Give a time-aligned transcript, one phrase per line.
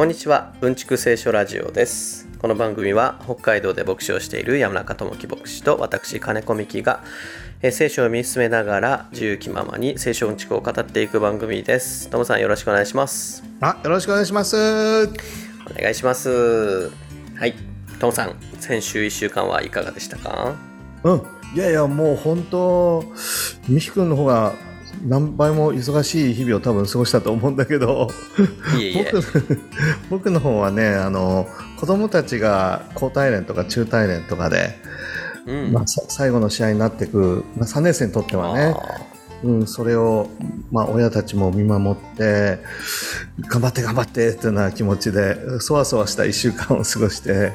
[0.00, 2.26] こんにちはうんちく聖書ラジオです。
[2.38, 7.04] この番組は北海道で牧師をしている山中智樹牧師と私金子美希が
[7.60, 12.08] えー聖書を見つめながら自由気ままに聖書うんちくを語っていく番組です。
[12.08, 13.44] ともさんよろしくお願いします。
[13.60, 14.56] あ、よろしくお願いします。
[14.56, 15.10] お
[15.78, 16.88] 願いします。
[17.36, 17.52] はい
[17.98, 20.56] ともさん先週1週間はいかがでしたか？
[21.04, 21.22] うん。
[21.54, 23.04] いやいや、もう本当、
[23.68, 24.54] 美希君の方が
[25.06, 28.10] 何倍も忙しい日々を多分過ごしたと思うんだけど、
[28.94, 29.50] 僕
[30.10, 31.46] 僕の方はね、あの、
[31.78, 34.76] 子供たちが高体連とか中体連とかで、
[35.46, 35.72] うん。
[35.72, 39.00] まあ、さ最後の試合になってく、まあ、3年生にとってはね、あ
[39.42, 40.28] うん、それを、
[40.70, 42.58] まあ、親たちも見守って、
[43.48, 47.52] 頑張って頑張ってっていうような気持ちで、そわそわした1週間を過ごして、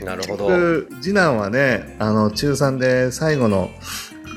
[0.00, 0.44] ーなるほど。
[0.44, 3.70] 僕次男はねあの中3で最後の、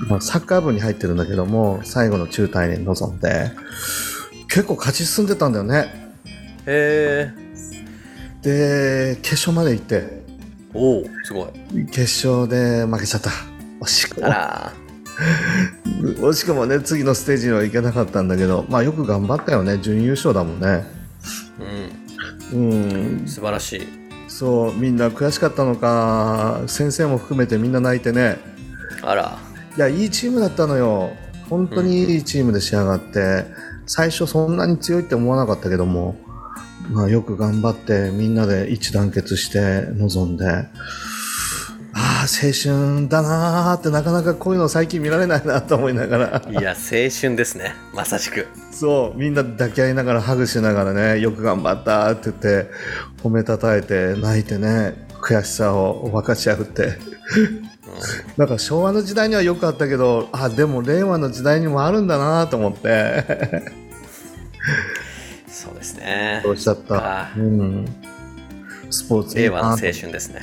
[0.08, 3.52] まあ、サッカー部に入ってるんだけども最後の中退に臨んで
[4.48, 6.14] 結構勝ち進んでたんだよね。
[6.66, 7.50] へえ
[8.42, 10.24] で決勝まで行って
[10.74, 11.86] おおすごい。
[11.88, 13.32] 決勝で負けちゃった。
[13.82, 14.28] 惜しくも。
[16.30, 19.78] 惜しくもね次のステージには行けなかったんだけどまあよく頑張ったよね。
[19.80, 20.86] 準優勝だもんね。
[22.54, 22.60] うん。
[22.60, 23.28] うん。
[23.28, 23.88] 素晴らしい。
[24.28, 28.38] そうみんな悔しかったのか先生も含めてみんな泣いてね。
[29.02, 29.38] あら
[29.80, 31.12] いやいいチームだったのよ。
[31.50, 33.46] 本当にいいチームで仕上がって、
[33.86, 36.18] 最初そんなに強いって思わなかったけども、
[36.92, 40.66] まあ、よく頑張ってみんなで一致団結して臨んであ
[41.94, 46.44] あ青春だなーってなかなかこういうの最近見られないなと思いながら。
[46.50, 47.74] いや青春ですね。
[47.94, 48.48] まさしく。
[48.72, 52.70] そうみんな抱き合いながらハグしながらねよく頑張ったって言って
[53.24, 56.98] 褒めたたえて泣いてね悔しさを分かち合うって
[58.38, 63.24] なんか昭和の時代にはよくあったけどあでも令和の時代にもあるんだなと思って。
[65.48, 66.42] そうですね。
[66.44, 67.22] そうしちゃった？
[67.24, 67.86] あ、うん、
[68.90, 69.52] スポーツいいな。
[69.52, 70.42] 令和の青春ですね。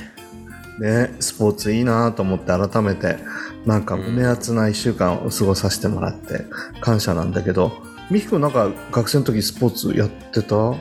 [0.79, 3.17] ねスポーツいいなと思って改めて
[3.65, 6.45] なんか胸熱な1週間を過ごさせてもらって
[6.81, 7.85] 感謝なんだけど。
[8.09, 10.75] 美樹君なんか学生の時スポーツやってた？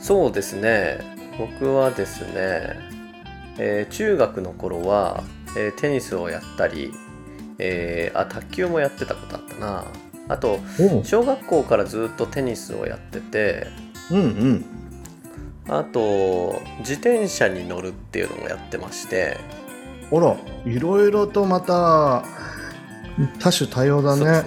[0.00, 0.98] そうですね。
[1.38, 2.78] 僕はですね、
[3.58, 5.24] えー中学の頃は、
[5.56, 6.92] えーテニスをやったり、
[7.58, 9.84] えーあ卓球もやってたことあったな。
[10.28, 13.66] あとお小学校からずっとテニスをやってて
[14.10, 14.64] うんうん。
[15.68, 19.38] あと自転車に乗るっていうのもやってまして。
[20.12, 20.36] あら
[20.66, 22.24] いろいろとまた
[23.40, 24.44] 多種多様だね。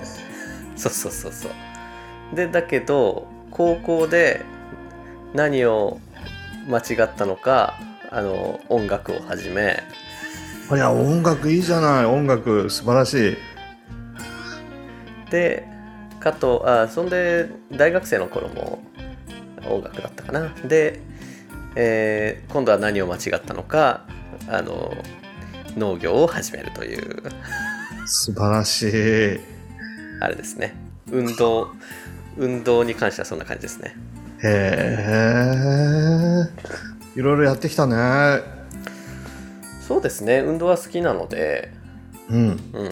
[0.76, 2.36] そうそうそうそう。
[2.36, 4.42] でだけど高校で
[5.34, 6.00] 何を
[6.68, 7.76] 間違ったのか
[8.12, 9.84] あの音楽を始め
[10.72, 12.06] いや音楽いいじゃない。
[12.06, 13.38] 音楽素晴らしい。
[15.30, 15.68] で
[16.20, 18.82] かとあそんで大学生の頃も
[19.70, 20.50] 音楽だったかな。
[20.68, 21.00] で、
[21.76, 24.06] えー今度は何を間違ったのか
[24.48, 24.94] あの
[25.78, 27.22] 農業を始めるという。
[28.08, 29.40] 素晴らしい。
[30.22, 30.76] あれですね。
[31.12, 31.70] 運動
[32.38, 33.96] 運動に関してはそんな感じですね。
[34.44, 34.48] へ
[37.16, 38.55] えいろいろやってきたね
[39.88, 40.40] そうですね。
[40.40, 41.72] 運動は好きなので。
[42.30, 42.48] うん。
[42.74, 42.84] う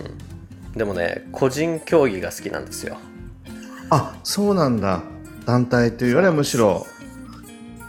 [0.71, 0.77] ん。
[0.77, 2.97] でもね個人競技が好きなんですよ。
[3.89, 5.01] あそうなんだ。
[5.45, 6.85] 団体というよりはむしろ。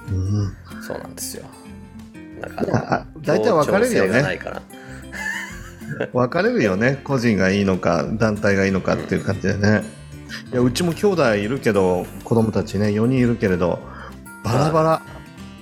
[0.08, 0.56] うん。
[0.82, 1.44] そうなんですよ。
[2.40, 4.36] なんかいやあ大体分かれるよね。
[4.38, 4.62] から。
[6.12, 7.00] 分かれるよね。
[7.04, 9.82] 個人がいいのか団体がいいのかっていう感じでね、
[10.50, 13.80] いやうちも兄弟いるけど子供たちね4人いるけれど
[14.42, 15.02] バラバラ。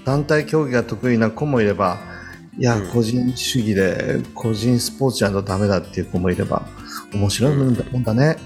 [0.04, 2.11] 団体競技が得意な子もいれば
[2.58, 2.88] いや、うん。
[2.88, 6.66] 個人主義で個人スポーツじゃダメだっていう子もいれば
[7.14, 8.02] 面白いもんだもん。
[8.02, 8.36] だね、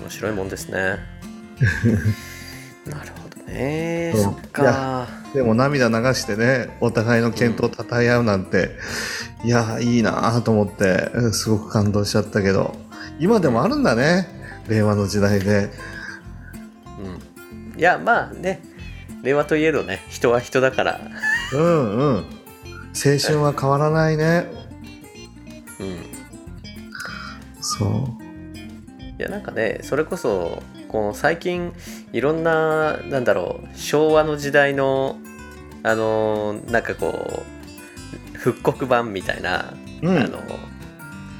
[0.00, 0.98] 面白いもんですね。
[2.86, 4.12] なるほどね。
[4.16, 5.08] そっか。
[5.32, 8.70] でも涙流してねお互いの健闘を称え合うなんて、
[9.44, 12.76] いやいいなと思ってうんすごく感動しちゃったけど
[13.18, 14.28] 今でもあるんだね
[14.68, 15.70] 令和の時代で。
[16.98, 17.78] うん。
[17.78, 18.62] いやまあね
[19.22, 21.00] 令和といえどね人は人だから。
[21.52, 22.43] うんうん
[22.94, 24.46] 青春は変わらないね。
[25.80, 25.96] うん。
[27.60, 28.08] そ
[29.18, 31.72] いやなんかねそれこそこの最近
[32.12, 35.18] いろんななんだろう昭和の時代の
[35.82, 37.42] あのなんかこ
[38.34, 40.38] う復刻版みたいな、う、うん、あの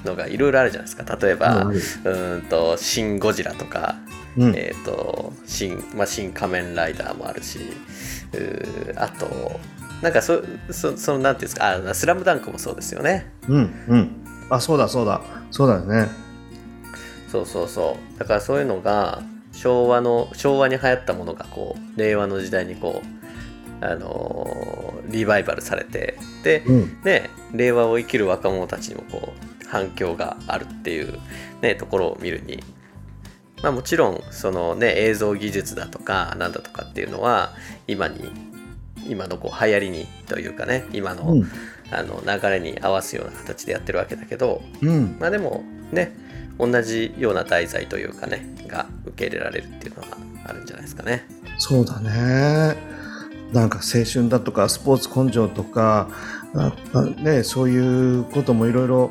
[0.04, 1.16] のがいろいろあるじゃないですか。
[1.16, 1.64] 例えば、
[2.04, 3.96] うんと「シン・ゴジラ」とか
[4.36, 4.56] うん。
[4.56, 7.60] えっ、と新、まあ、新仮面ライダーもあるし
[8.32, 9.60] うーあと
[10.04, 11.90] なんかそそそのなんていうんですか？
[11.90, 13.32] あスラムダンクもそうですよね。
[13.48, 14.10] うんうん。
[14.50, 15.22] あそうだそうだ。
[15.50, 16.08] そうだよね。
[17.28, 18.18] そうそうそう。
[18.18, 19.22] だからそういうのが
[19.52, 26.98] 昭和の昭和に流行ったものがこう令和の時代にこうあのーリバイバルされてで、うん。
[27.02, 31.18] ね令和を生きる若者たちにもこう反響があるっていう、
[31.62, 32.62] ね、ところを見るに、
[33.62, 37.52] まあ、もちろんその、ね、映像技術だとかなんだとかっていうのは
[37.86, 38.30] 今に
[39.06, 41.48] 今のこう流行りにというかね今の,、うん。
[41.90, 45.16] あの流れに合わすような形でやってるわけだけど、うん。
[45.20, 45.62] まあでも
[45.92, 46.12] ね
[46.58, 50.08] 同じような題材というかねが受け入れられるっていうのは
[50.46, 51.26] あるんじゃないですかね。
[51.58, 52.76] そうだね。
[53.52, 56.08] なんか青春だとかスポーツ根性とか
[57.18, 59.10] ね、そういうこともいろいろ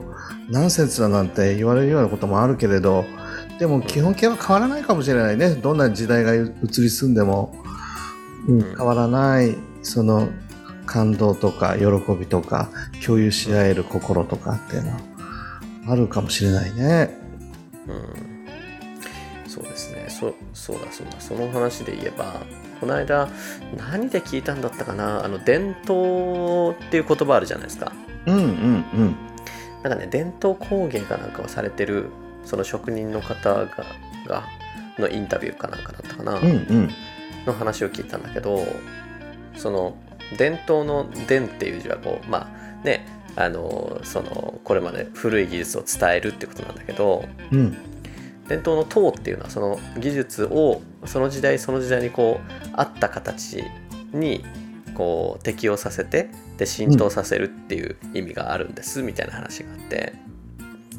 [0.50, 3.06] ナンセンスだなんて言われるようなこともあるけれど
[3.60, 5.56] でも基本形は変わらないかもしれないね。
[5.56, 6.50] どんな時代が移
[6.81, 7.56] り住んでも、
[8.48, 8.75] うんうん。
[8.75, 10.30] 変わらないその
[10.86, 11.86] 感動とか喜
[12.20, 12.70] びとか
[13.06, 15.00] 共有し合える心とかっていうのは
[15.90, 17.16] あるかもしれないね。
[17.88, 20.08] うん、そうですね。
[20.10, 21.20] そそうだそうだ。
[21.20, 22.42] その話で言えば
[22.80, 23.30] この間
[23.78, 25.24] 何で聞いたんだったかな？
[25.24, 27.92] あの伝統っていう言葉あるじゃないですか。
[28.26, 28.48] うんうんう
[29.04, 29.16] ん。
[29.84, 32.10] なんかね伝統工芸かなんかをされてる
[32.46, 33.68] その職人の方が
[34.28, 34.44] が
[34.98, 36.90] のインタビューかなんかだったかな、うんうん。
[37.46, 38.66] の話を聞いたんだけど
[39.56, 39.96] その
[40.38, 42.52] 伝統の「伝」っていう字はこうま
[42.82, 43.06] あね
[43.36, 47.78] あのそのこれまで古い技術を伝えるってことなんだけどうん。
[48.48, 53.64] 伝統の塔っていうのはその技術をその時代その時代にこう合った形
[54.12, 54.44] に
[54.96, 60.14] こう適用させてで浸透させるっていう意味があるんですみたいな話があって。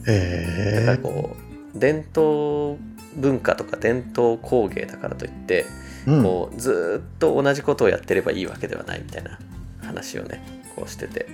[0.05, 1.35] だからこ
[1.75, 2.79] う伝統
[3.17, 5.69] 文化とか伝統工芸だからといってうん
[6.05, 9.39] こうずーっと同じことをやってればいいわけではないみたいな
[9.83, 10.43] 話をね
[10.77, 11.27] こうしてて。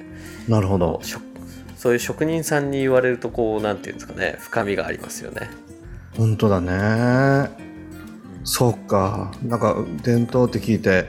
[0.49, 1.01] なるほど。
[1.77, 5.51] そういう職人さんに言われるとこうなんていうんですかね深みがありますよね。
[6.17, 7.51] 本当だね。
[8.45, 9.33] そうか。
[9.43, 11.09] なんか伝統って聞いて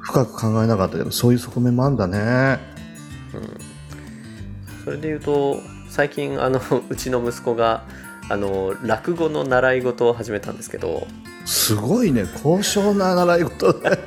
[0.00, 2.58] 深く考えなかったけどそういう側面もあるんだね。
[3.34, 7.84] うん、それで言うと最近あのうちの息子が
[8.28, 11.06] あの落語の習い事を始めたんですけど
[11.44, 12.24] すごいね。
[12.42, 13.96] 高尚な習い事だ。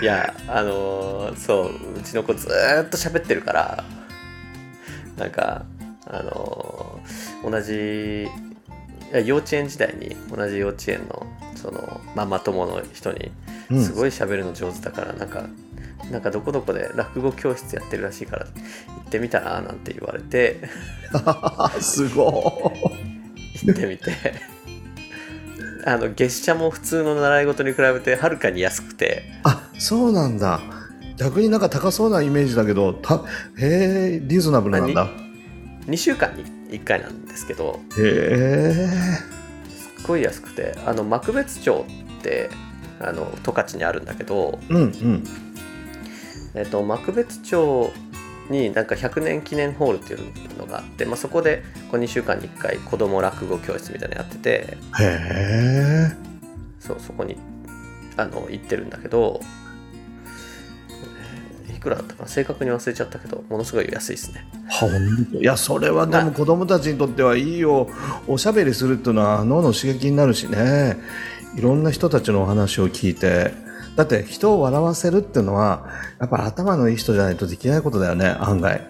[0.00, 3.82] いやあのそううちの子ずーっと喋ってるから
[5.16, 5.64] なんか
[6.06, 7.00] あの
[7.42, 8.28] 同じ
[9.24, 11.26] 幼稚園時代に同じ幼稚園の
[11.56, 13.32] そのママ友の人に
[13.70, 13.84] うん。
[13.84, 15.44] すごい喋るの上手だからなんか、
[16.10, 18.52] なんかどこどこで落語教室やってるらしいから行
[19.00, 20.60] ってみたらなんて言われて。
[21.80, 22.72] すご
[23.64, 24.12] 行ってみて
[25.84, 29.24] あの月謝も普通の習い事に比べてはるかに安くて。
[29.28, 30.60] いあそうなんだ。
[31.16, 33.24] 逆になんか高そうなイメージだけどた
[33.56, 35.08] へえリーズナブルなんだ。
[35.86, 37.80] 2週間に1回なんですけど。
[37.96, 38.88] へえ
[39.68, 40.76] すっごい安くて。
[40.86, 41.84] あの幕別町
[42.18, 42.50] って
[43.00, 45.24] あの十勝にあるんだけど、うんうん。
[46.54, 47.92] えっと、幕別町
[48.50, 54.50] になんか100年記念ホールっていうのがあって、まあ、そこでこう2週間に1回子ども落語教室みたいなのやってて。
[54.50, 56.12] へえ
[56.80, 57.36] そうそこに
[58.16, 59.40] あの行ってるんだけど。
[59.42, 59.68] えー
[61.78, 62.28] いくらだったかな？
[62.28, 64.44] 正確に忘れちゃったけどものすごい安いですね。
[65.40, 67.88] いやそれはでも子供たちにとってはいいよ。
[68.26, 70.96] おしゃべりするっていうのは脳の刺激になるしね。
[71.56, 73.52] いろんな人たちのお話を聞いて
[73.98, 75.88] だって人を笑わせるっていうのは
[76.20, 78.86] やっぱ頭のいい人じゃないとできないことだよね案外。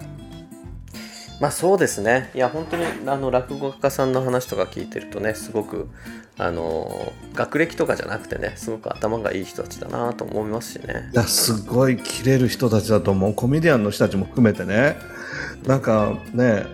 [1.40, 2.30] まあそうですね。
[2.34, 5.88] いや本当にあの落語家さんの話とか聞いてるとねすごく
[6.36, 11.08] あの学歴とかじゃなくてねすごく頭がいい人たちだなと思いますしね。
[11.14, 13.32] いやすごい切れる人たちだと思う。
[13.32, 14.98] コメディアンの人たちも含めてね。
[15.66, 16.66] なんかね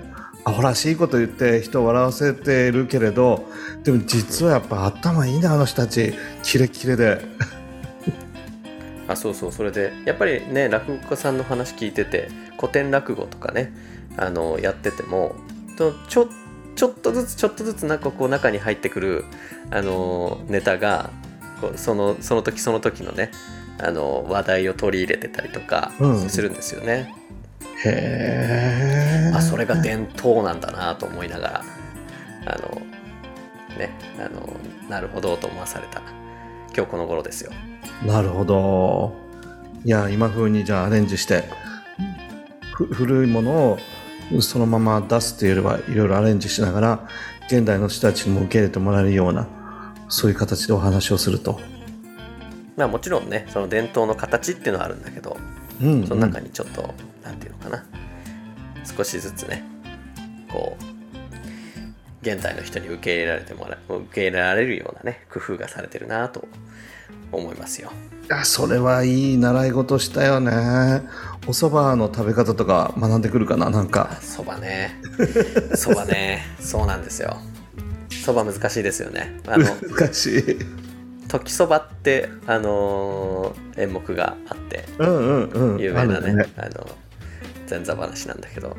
[0.45, 3.45] アホらしいこと言って人を笑わせてるけれど
[3.85, 6.15] でも実はやっぱ頭いいなあの人たち。
[6.43, 7.21] キレッキレで
[9.09, 13.73] あそうそうそれでやっぱりね落語家さんの話聞いてて古典落語とかね
[14.17, 15.35] あのやってても
[15.77, 16.29] とちょ
[16.77, 19.25] ちょっとずつちょっとずつなんかこう中に入ってくる
[19.71, 21.11] あのネタが
[21.61, 23.31] こうそのその時その時のね
[23.79, 26.31] あの話題を取り入れてたりとかうん。
[26.31, 27.15] するんですよね。
[27.85, 31.65] へえあそれが伝統なんだなと思いながら
[32.47, 32.81] あの
[33.77, 34.57] ねあの
[34.89, 36.01] なるほどと思わされた
[36.77, 37.53] 今日この頃ですよ。
[38.05, 39.15] なるほど。
[39.85, 41.45] いや今風にじゃあアレンジして
[42.75, 43.79] ふ古いもの
[44.33, 47.09] をそのまま出すっていうよりはいろいろアレンジしながら
[47.47, 49.47] 現代の人たちにも受け入れてもらえるような
[50.09, 51.61] そういう形でお話をすると、
[52.77, 55.37] まあもちろんねその伝統の形っていうのはあるんだけど
[55.83, 56.07] うん。
[56.07, 57.85] その中にちょっと、なんていうのかな。
[58.97, 59.65] 少しずつね
[60.51, 60.94] こう
[62.25, 66.49] 現代の人に受け入れられてもら受け入れられるようなね工夫がされてるなと
[67.31, 67.93] 思いますよ。
[68.31, 70.51] あそれはいい習い事したよね。
[71.47, 74.17] お蕎麦の食べ方とか学んでくるかななんか。
[74.23, 74.99] そばね。
[75.77, 76.43] そばね。
[76.59, 77.37] そうなんですよ。
[78.25, 79.39] そば難しいですよね。
[79.47, 80.59] あの難しい。
[81.29, 85.81] 時そばってあのー演目があってうんうんうん。
[85.81, 86.87] 有名なねあるあの
[87.69, 88.71] 前座話なんだけど。
[88.71, 88.77] と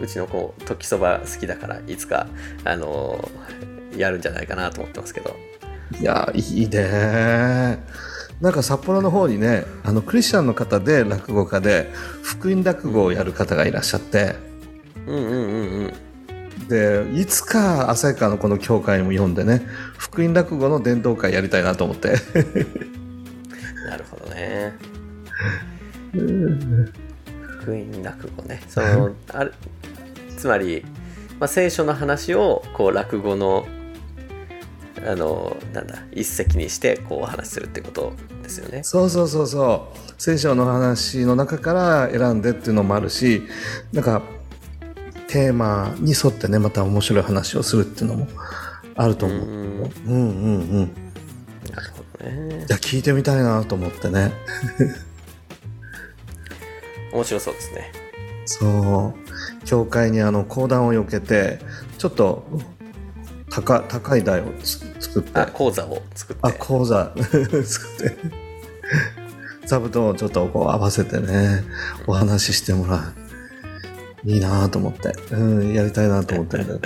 [0.00, 2.26] うちの子時そば好きだからいつか
[2.64, 5.36] あのーやるんじゃないかなと思ってますけど。
[6.00, 7.78] いやいいね。
[8.40, 11.90] なんか札幌の方にねあのクリスチャンの方で落語家で
[12.22, 14.36] 福音落語をやる方がいらっしゃって。
[15.06, 15.92] うんうんうんうん。
[16.68, 19.62] でいつか旭川のこの教会も読んでね
[19.98, 22.14] 福音落語の伝道会やりたいなと思って。
[23.86, 24.76] なるほどね
[27.64, 29.54] 福音落語ね そのある
[30.36, 30.84] つまり、
[31.40, 33.66] まあ、聖書の話をこう落語の
[35.06, 43.42] あのなんだ一席にしてこうお話しするってことですよねそうそうそうそう聖書の話の中から選んでっていうのもあるし
[43.92, 44.22] なんか
[45.28, 48.28] テーマに沿ってねまた面白い話をするっていうのも
[48.94, 49.38] あると思う。
[49.38, 50.94] うんうんうんうん。
[51.74, 54.32] なるほどねいや聞いてみたいなと思ってね。
[57.14, 57.92] 面白そうですね。
[58.44, 59.64] そう。
[59.64, 61.60] 教会にあの講談を避けて
[61.96, 62.44] ちょっと
[63.48, 65.38] 高高い台をつ作って。
[65.38, 66.42] あ講座を作って。
[66.42, 67.12] あ講座。
[67.16, 68.16] 作って。
[69.66, 71.64] 座布団をちょっとこう合わせてね
[72.06, 74.28] お話ししてもらう。
[74.28, 76.80] いいなと思って、うん、やりたいなと思ってる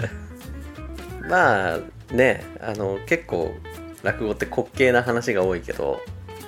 [1.31, 1.79] まあ
[2.13, 3.55] ねあの結構
[4.03, 6.01] 落語って滑稽な話が多いけど。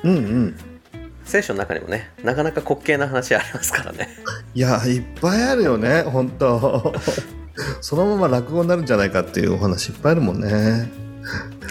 [0.04, 0.69] うんうん
[1.30, 4.08] 聖書の中にもねなかなか滑稽な話ありますからね。
[4.54, 6.92] いやいっぱいあるよね本当。
[7.80, 10.90] そのまま落語になるんじゃないかっていうお話いっぱいあるもんね。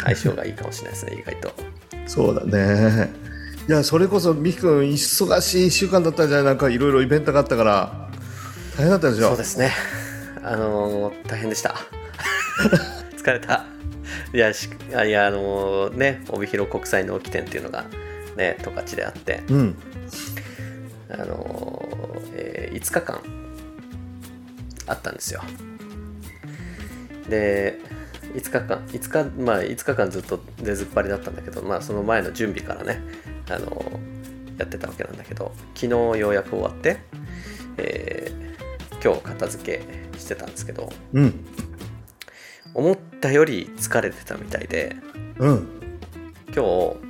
[0.03, 1.51] 相性がいいかもしれないですね意外と。
[2.07, 3.09] そうだね。
[3.67, 8.09] いやそれこそ美樹君忙しい1週間だったじゃないなんかいろいろイベントがあったから
[8.77, 9.27] 大変だったでしょ？
[9.29, 9.71] そうですね。
[10.43, 11.75] あのー大変でした。
[13.17, 13.65] 疲れた。
[14.33, 17.85] いやしあいやあのーね帯広国際農機店っていうのが
[18.39, 19.43] ね十勝であって。
[19.50, 19.75] うん。
[21.12, 23.22] あのーえー5日間
[24.88, 25.41] あったんですよ。
[27.29, 27.79] で
[28.34, 33.01] 5日間5日まあ5日間ずっと出ずっぱりだったんだけどまあその前の準備からね
[33.50, 36.98] あのーやってたわけなんだけど昨日ようやく終わって、
[37.77, 38.50] えー
[39.01, 41.46] 今日片付けしてたんですけどうん。
[42.74, 44.96] 思ったより疲れてたみたいで
[45.38, 45.67] うん。
[46.53, 47.08] 今日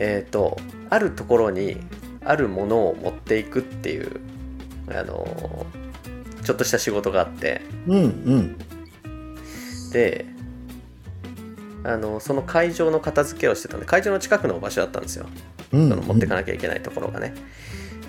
[0.00, 1.76] えっ、とあるところに
[2.24, 4.20] あるものを持っていくっていう
[4.88, 5.66] あの
[6.42, 7.60] ちょっとした仕事があって。
[7.86, 8.00] うんう
[8.36, 8.56] ん。
[9.92, 10.26] で
[11.82, 15.26] あのその会場の片付けをしてたんで会場の近くの場所だったんですよ。
[15.72, 17.34] うんその持ってかなきゃいけないところがね。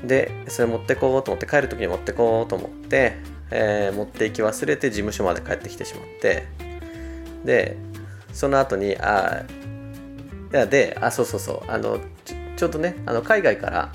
[0.03, 3.17] でそれ持ってこうと思って帰る時に持ってこうと思って、
[3.51, 6.47] えー持っていき忘れて事務所まで帰ってきてしまって。
[7.45, 7.77] で
[8.33, 9.45] その後にあいや
[10.51, 11.71] であそうそうそう。
[11.71, 11.99] あの
[12.57, 13.91] ちょうどねあの海外から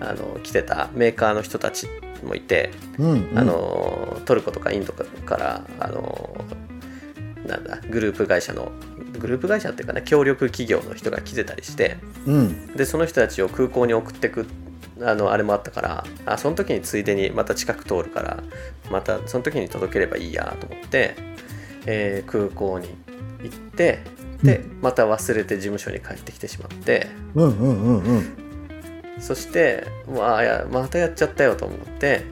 [0.00, 1.88] あの来てたメーカーの人たち
[2.24, 3.38] もいて、うんうん。
[3.38, 6.36] あのトルコとかインドからあの
[7.46, 8.72] なんだグループ会社の
[9.18, 11.96] グループ会社っていうかね協力企業の人が来てたりして
[12.26, 12.66] うん。
[12.74, 14.46] でその人たちを空港に送ってく
[15.02, 18.42] あのあれもあったからあその時についでにまた近く通るから
[18.90, 21.14] またその時に届ければいいやと思って、
[21.84, 22.88] えー空港に
[23.42, 24.00] 行って
[24.42, 27.08] でまた忘れて事務所に帰ってきてしまって。
[27.34, 28.36] うんうんうんうん。
[29.18, 32.22] そしてもうあやまたやっちゃったよと思って、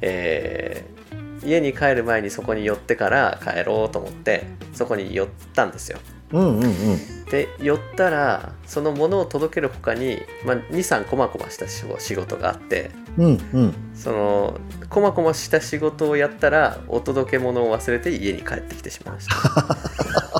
[0.00, 1.00] えー
[1.44, 5.98] 家に帰る前にそこに寄ってから帰ろうと思ってそこに寄ったんですよ。
[6.32, 7.24] うんうんうん。
[7.30, 13.74] で寄ったらそのものを届ける他に、まあ、23こまこました仕仕事があってうんうん。
[13.94, 20.39] そのこまこました仕事をやったらお届け物を忘れて家に帰ってきてしまいました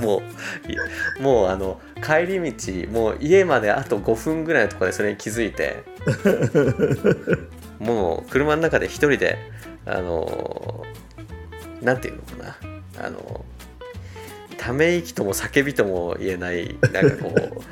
[0.00, 0.22] もう
[1.20, 5.84] いもうあの帰り道もう家まであと5分ぐらいのところでそれに気づいて
[7.78, 9.38] もう車の中で一人で
[9.84, 10.84] あの
[11.82, 12.76] なんていうのかな。
[12.98, 13.44] あの
[14.56, 17.62] ため息とも叫びとも言えないなんかこう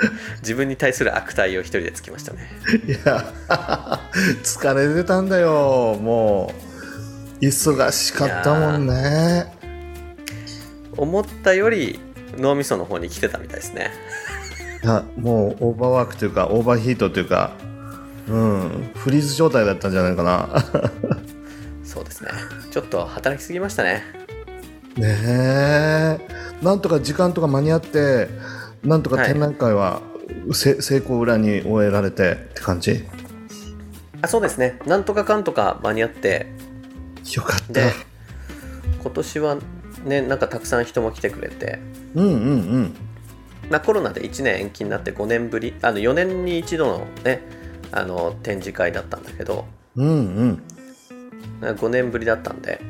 [0.42, 2.48] 自分に対する悪態を一人でつきましたね。
[2.86, 3.24] いや
[4.42, 5.98] 疲れてたんだよ。
[6.00, 6.52] も
[7.40, 9.59] う忙しかったもんね
[11.00, 11.98] 思ったより
[12.36, 13.90] 脳みその方に来てたみたいですね。
[14.84, 17.52] いやもうオーバーワークというかオーバーヒートというか
[18.28, 20.48] うんフリーズ状態だったんじゃないかな。
[21.82, 22.30] そうですね。
[22.70, 24.04] ちょっと働きすぎましたね。
[24.96, 26.18] ねえ。
[26.62, 28.28] なんとか時間とか間に合って
[28.84, 30.00] なんとか展覧会は、
[30.52, 33.04] せ成功裏に終えられてって感じ？
[34.22, 34.78] あそうですね。
[34.86, 36.46] なんとかかんとか間に合って。
[37.34, 37.72] よかった。
[37.72, 37.92] で
[39.02, 39.56] 今年は
[40.04, 41.78] ねなんかたくさん人も来てくれて、
[42.14, 42.36] うんうんう
[42.78, 42.94] ん。
[43.70, 47.42] まあ、コロナで1年延期になって5年ぶりあの4年に一度のね
[47.92, 49.66] あの展示会だったんだけど。
[49.96, 50.62] うんうん。
[51.60, 52.80] 5年ぶりだったんで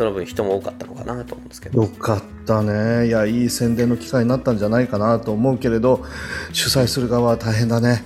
[0.00, 1.82] その分人も多かったのかなと思うんですけど。
[1.82, 3.08] よかったね。
[3.08, 6.04] いやいい宣伝の機会になったんじゃないかなと思うけれど
[6.52, 8.04] 主催する側は大変だね。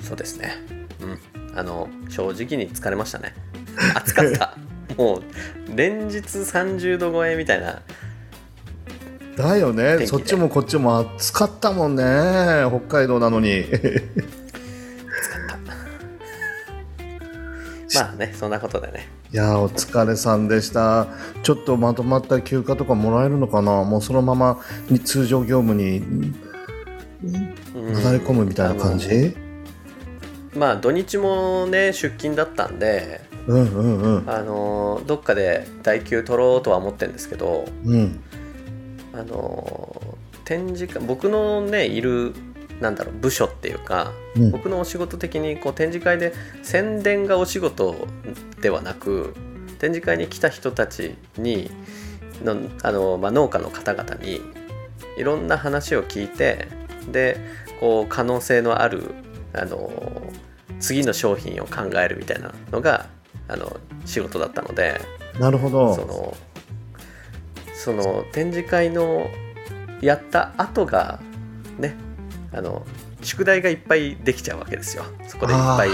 [0.00, 0.54] そうですね。
[1.00, 1.06] う
[1.54, 1.58] ん。
[1.58, 3.34] あの正直に疲れましたね。
[3.94, 4.56] 暑かった
[4.96, 5.22] もう
[5.76, 7.82] 連日30度超えみたいな。
[9.36, 10.06] だよね。
[10.06, 12.02] そっちもこっちも暑かったもんね。
[12.68, 13.64] 北海道なのに。
[17.94, 19.08] まあねそんなことでね。
[19.32, 21.08] いやーお疲れさんでした。
[21.42, 23.84] ちょっとまとまった休暇とかもらえるのかな？
[23.84, 25.98] もうそのままに通常業務に
[27.74, 27.92] うん。
[27.92, 29.36] なだれ込むみたいな感じ？
[30.54, 34.30] まあ土日もね出勤だったんでうんうんうん。
[34.30, 38.20] あのどっかで代休取ろうとは思ってるんですけどうん。
[39.12, 40.00] あの
[40.44, 42.34] 展示会僕のねいる
[42.80, 44.50] なんだろう部署っていうかうん。
[44.50, 48.06] 僕のお仕事的にこう展示会で宣伝がお仕事
[48.60, 49.34] ではなく
[49.78, 51.70] 展示会に来た人たちに
[52.42, 54.40] のあの、まあ、農家の方々に
[55.16, 56.68] いろんな話を聞いて
[57.10, 57.38] で
[57.80, 59.14] こう可能性のある
[59.52, 59.90] あの
[60.80, 63.06] 次の商品を考えるみたいなのが
[63.48, 65.00] あの仕事だったので
[65.38, 65.94] なるほど。
[65.94, 66.36] その
[67.74, 69.28] その展示会の
[70.00, 71.20] やった後が
[71.78, 71.94] ね
[72.52, 72.84] あの
[73.22, 75.04] 宿題がいっぱいできちゃうわけですよ。
[75.28, 75.90] そこでいっぱい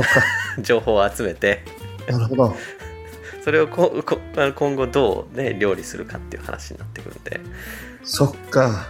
[0.62, 1.64] 情報を集めて。
[2.08, 2.56] なるほど。
[3.44, 4.18] それをここ
[4.54, 7.40] 今後どう、ね、料理するかっていう話になってくるんで。
[8.04, 8.86] そっか。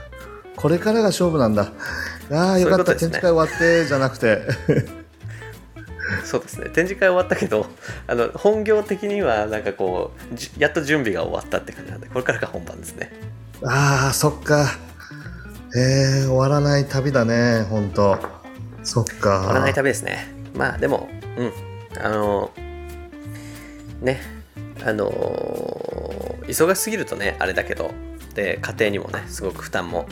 [0.56, 1.72] これからが勝負なんだ。
[2.30, 2.98] ああよかった、ね。
[2.98, 4.42] 展示会終わってじゃなくて
[6.24, 6.70] そうですね。
[6.70, 7.66] 展示会終わったけど
[8.06, 13.10] あの本業的にはなんかこうじやっと準備が終わったって感じなんでこれからが本番ですね。
[13.64, 14.66] ああそっか。
[15.76, 18.18] えー、終わらない旅だね本当。
[18.82, 19.38] そっか。
[19.38, 20.34] 終わらない旅ですね。
[20.54, 21.52] まあでもうん。
[22.02, 22.50] あの
[24.00, 24.40] ね。
[24.84, 25.10] あの
[26.46, 27.90] 忙しすぎるとねあれだけど
[28.34, 30.06] で家庭にもねすごく負担も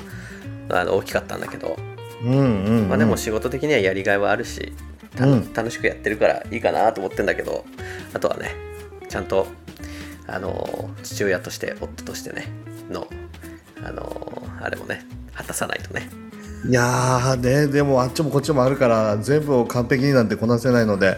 [0.71, 1.77] あの大きかったんだけど、
[2.23, 4.88] うんうん、うん、まあ、でも仕事的にはやりがいはあるし、た
[5.21, 5.53] うん。
[5.53, 7.65] 楽しくやってるからいいかなと思ってんだけど
[8.15, 8.55] あとはね
[9.09, 9.47] ちゃんと
[10.27, 12.47] あの父親として夫としてね
[12.91, 13.07] の
[13.83, 16.09] あのあれもね果たさないとね。
[16.69, 21.17] いやーねでもあっちもこっちもあるから全部を完璧になんてこなせないので。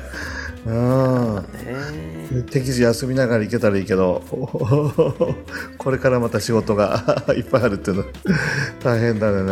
[0.66, 1.36] うん。
[1.64, 2.42] ね。
[2.50, 4.22] 適時休みながら行けたらいいけど。
[5.78, 8.04] これからまた仕事が いっぱいあるっていうの
[8.82, 9.42] 大変だよ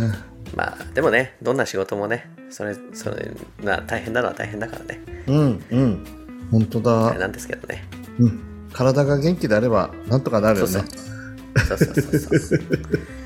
[0.00, 0.28] ね
[0.58, 3.30] まあでもねどんな仕事もねそれそれ
[3.62, 5.00] な大変なのは大変だからね。
[5.28, 6.04] うんうん。
[6.50, 7.84] 本当だ、あれなんですけどね。
[8.18, 8.40] うん、
[8.72, 10.72] 体が元気であればなんとかなるよね。
[10.72, 11.76] そうそう。
[11.78, 12.60] そうそうそうそう。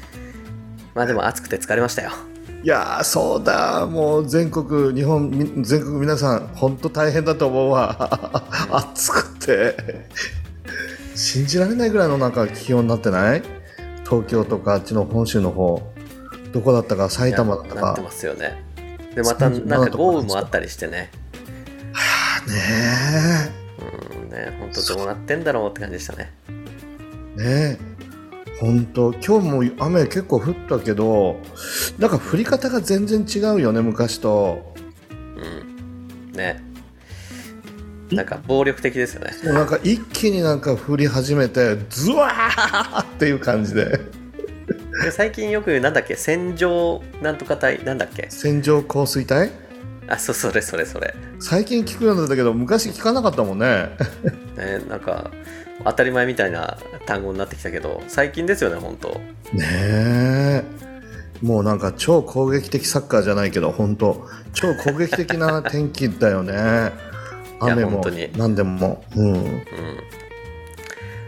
[0.94, 2.10] まあでも暑くて疲れましたよ。
[2.62, 3.86] いやーそうだ。
[3.86, 8.44] もう全国日本み全国皆さん本当大変だと思うわ。
[8.70, 9.74] 暑くて。
[11.14, 13.42] 信じられないぐらいのなんか気温になってない？
[14.04, 15.80] 東京とかあっちの本州の方
[16.52, 17.80] どこだったか埼玉だったか。
[17.80, 18.62] なってますよね。
[19.14, 21.10] でまたなんか豪雨もあったりしてね。
[22.46, 23.50] ね
[24.22, 26.32] うんね本当どうなってんだろうって感じでしたね。
[27.38, 27.92] えねえ。
[28.60, 31.40] 本当今日も雨結構降ったけど
[31.98, 34.74] なんか降り方が全然違うよね昔と。
[35.10, 36.32] うん。
[36.32, 36.62] ね。
[38.12, 39.32] なんか暴力的ですよね。
[39.44, 43.98] なんか一気になんか降り始めてズワーっていう感じで
[45.02, 48.26] で最近よくなんだっけ線状なんとか帯なんだっけ？
[48.30, 49.50] 線状降水帯
[50.08, 53.90] あそうそれそれそれ、最近聞くようになったけど昔聞かなかったもんね。
[54.56, 55.30] ね、なんか
[55.84, 59.08] 当たり前みたいな単語になってきたけど最近ですよね本当。
[59.52, 60.64] ねえ。
[61.40, 64.26] もうなんか超攻撃的サッカーじゃないけど本当。
[64.52, 66.92] 超攻撃的な天気だよね。
[67.60, 68.04] 雨も
[68.36, 69.04] 何でも。
[69.16, 69.34] うん。
[69.34, 69.62] うん。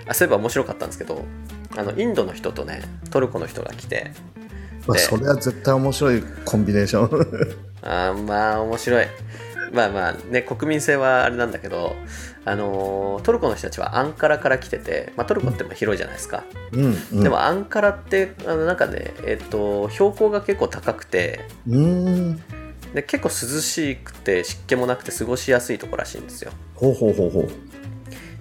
[0.07, 1.25] あそういえば面白かったんですけど
[1.77, 4.13] あのインドの人とねトルコの人が来て
[4.87, 7.57] まあ、でそれは絶対面白いコンビネーション。
[7.83, 9.07] あーまあ面白い。
[9.73, 11.97] まあまあね国民性はあれなんだけど
[12.45, 22.41] あのートルコの人たちはアンカラから来てて、まあ、トルコってまあ広いじゃないですか、うん、うん、でもアンカラってあのなんかね、えっと標高が結構高くてうーん。
[22.95, 26.53] で結構涼しくて湿気もなくて過ごしやすいところらしいんですよ。
[26.77, 27.49] ほうほうほうほう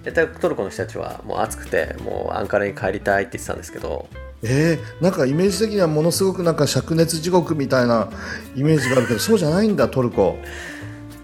[0.04, 4.08] でトルコの人たちはもう暑くてもうアンカラに帰りたいって言ってたんですけど。
[4.46, 8.10] えー、なんかイメージ的にはものすごくなんか灼熱地獄みたいな
[8.54, 10.36] イメージがあるけどそうじゃないんだトルコ。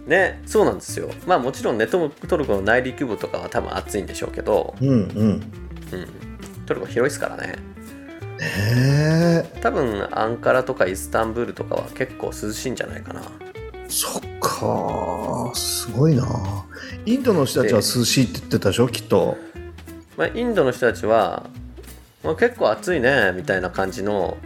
[0.06, 1.10] ねそうなんですよ。
[1.26, 4.96] まあもちろんねトトルコの内陸部とかは多分暑いんでしょうけど、うんうん。
[4.96, 5.42] うん、
[6.64, 7.58] トルコ広いですからね。
[8.40, 13.22] へえ多分アンカラとかイスタンブールとかは結構涼しいんじゃないかな
[13.90, 16.24] そっかすごいな
[17.06, 18.88] インドの人たちは涼しいって言ってたでしょ？
[18.88, 19.36] きっと。
[20.16, 21.48] まあ、インドの人たちは、
[22.22, 24.36] まあ、結構暑いねみたいな感じの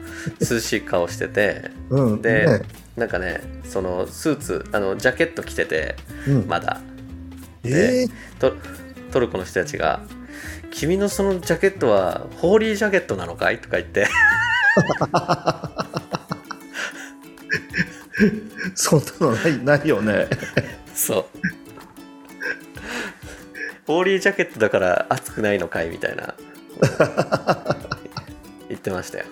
[0.40, 1.70] 涼しい顔してて。
[1.90, 2.62] うんで、ね。
[2.96, 5.96] なんかねそのスーツあのジャケット着てて
[6.28, 6.46] うん。
[6.46, 6.80] まだ。
[7.64, 8.52] えー、ト
[9.10, 10.00] トルコの人たちが
[10.70, 14.06] 「君のそのジャケットはホーリージャケットなのかい?」とか言って
[18.74, 20.28] そんなのないないよね。
[20.94, 21.24] そう。
[23.86, 26.34] ホーリージャケットだから暑くないのかいみたいな
[28.68, 29.24] 言ってましたよ。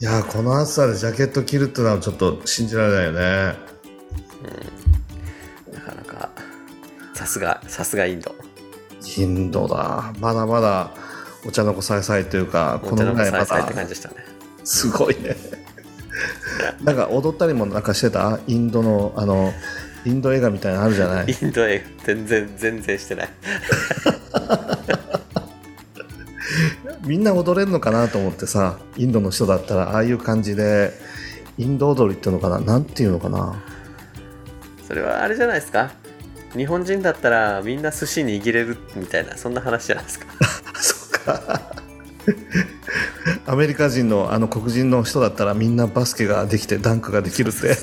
[0.00, 3.18] いやーこの暑さでジャケット着るってのはちょっと信じられないよね。
[5.72, 6.30] なかなか
[7.14, 8.34] さすがさすがインド。
[9.16, 10.12] インドだ。
[10.20, 10.90] まだまだ
[11.46, 14.16] お茶の子さいさいというかここののぐらいまだじでしたね。
[14.64, 15.34] すごいね
[16.84, 18.38] なんか踊ったりもなんかしてた？
[18.46, 19.52] インドのあの
[20.04, 21.26] インド映画みたいなのあるじゃない？
[21.30, 23.28] インド映画全然全然してない。
[27.04, 30.92] みんな踊れるのかなと思ってさインドの人だったらああいう感じで
[31.56, 32.60] インド踊りっていうのかな？
[32.60, 33.62] なんていうのかな？
[34.86, 35.90] それはあれじゃないですか？
[36.56, 40.26] 日本人だったらみんな寿司握れるみたいなそんな話じゃないですか？
[40.80, 41.62] そっか
[43.46, 47.76] アメリカ人のあの黒人の人だったらみんなバスケができてダンクができるって。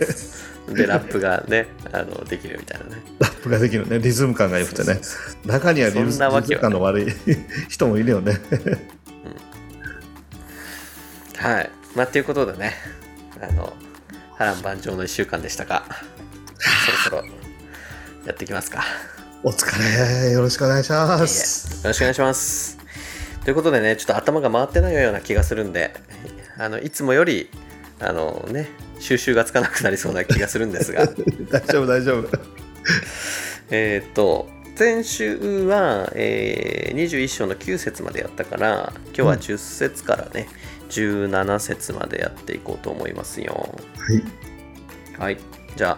[0.73, 3.01] でラップがねあのできるみたいなね。
[3.19, 3.99] ラップができるね。
[3.99, 4.99] リズム感が良くてね。
[5.45, 7.13] 中にはリズム感の悪い
[7.69, 8.39] 人もいるよね。
[11.37, 11.69] はい。
[11.95, 12.73] まあということでね。
[13.41, 13.73] あの
[14.37, 15.83] 波乱万丈の1週間でしたが
[17.03, 17.35] そろそろ
[18.25, 18.83] やっていきますか。
[19.43, 19.67] お疲
[20.25, 20.31] れ。
[20.31, 22.74] よろしくお願いしまいえよすろしくお願いします
[23.45, 25.93] ということでねちょっと頭が回ってないような気がするんで
[26.57, 27.49] あのいつもより
[27.99, 31.05] あのね収集がつかなくなりそうな気がするんですが。
[31.51, 32.29] 大丈夫大丈夫。
[33.69, 40.47] えっと先週は、えー21章の9節までやったから今日は10節からね、
[40.89, 43.77] 17節までやっていこうと思いますよ。
[43.97, 44.23] はい。
[45.19, 45.37] はい。
[45.75, 45.97] じゃあ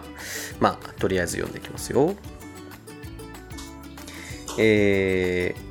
[0.60, 2.14] まあとりあえず読んでいきますよ。
[4.58, 5.67] えー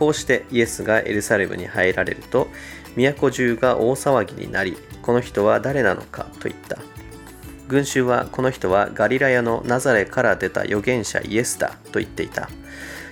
[0.00, 2.48] こうしてイエスがエルサレムに入られると
[2.96, 6.78] 都中が大騒ぎになりこの人は誰なのかと言った。
[7.68, 12.48] 群衆はこの人はガリラヤのナザレから出た預言者イエスだと言っていた。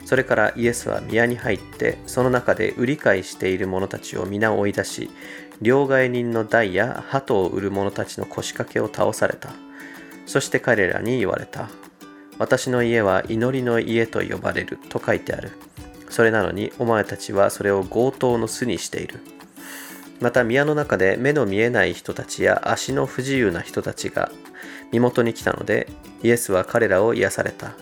[0.06, 5.10] それからイエスは宮に入ってその中で売り買いしている者たちを皆追い出し
[5.60, 9.50] 両替人の台や鳩を売る者たちの腰掛けを倒された。
[10.24, 11.68] そして彼らに言われた
[12.38, 15.50] 私の家は祈りの家と呼ばれると書いてある。
[16.10, 19.20] それなのにお前たちはそれを強盗の巣にしている。
[20.20, 24.32] また宮の中で目の見えない人たちや足の不自由な人たちが
[24.90, 25.88] 身元に来たので
[26.24, 27.72] イエスは彼らを癒された。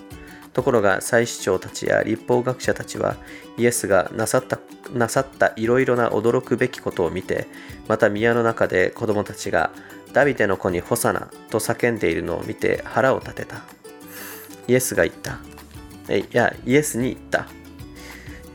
[0.52, 3.16] ところが祭司長たちや立法学者たちは
[3.58, 4.58] イエスがなさった
[4.94, 7.46] なさったいろいろな驚くべきことを見て
[7.88, 9.70] また宮の中で子供たちが
[10.14, 13.62] ダビデの子にホサナと叫んでいるのを見て腹を立てた。
[14.66, 15.38] イエスが言った。
[16.14, 17.46] いやイエスに言った、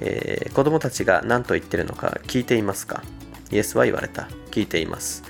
[0.01, 3.03] えー子供たちが何と言ってるのか聞いていますか？
[3.51, 4.27] イエスは言われた。
[4.51, 5.23] 聞いています。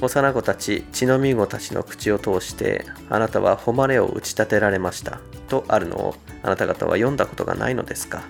[0.00, 5.20] 幼子たち血のみ子たちの口を通してあなたは誉れを打ち立てられました。
[5.48, 8.22] とあるのをあなた方は読んだことがないのですか？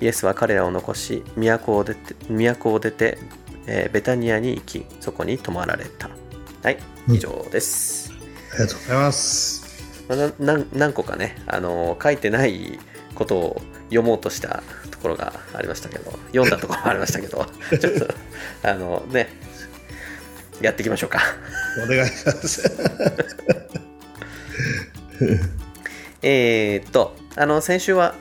[0.00, 3.18] イエスは彼らを残し都を出て都を出て、
[3.66, 6.10] えーベタニアに行きそこに泊まられた。
[6.62, 8.12] はい以上です、
[8.52, 9.62] ありがとうございます。
[10.74, 12.78] 何個かね、あのー書いてない
[13.14, 17.46] ことを読もうとしたところがありましたけど読んだところもありましたけど
[17.78, 18.08] ちょっと
[18.68, 19.28] あのね
[20.60, 21.18] やっていきましょうか。
[21.84, 22.62] お願いします。
[26.22, 28.14] えーっとあの先週は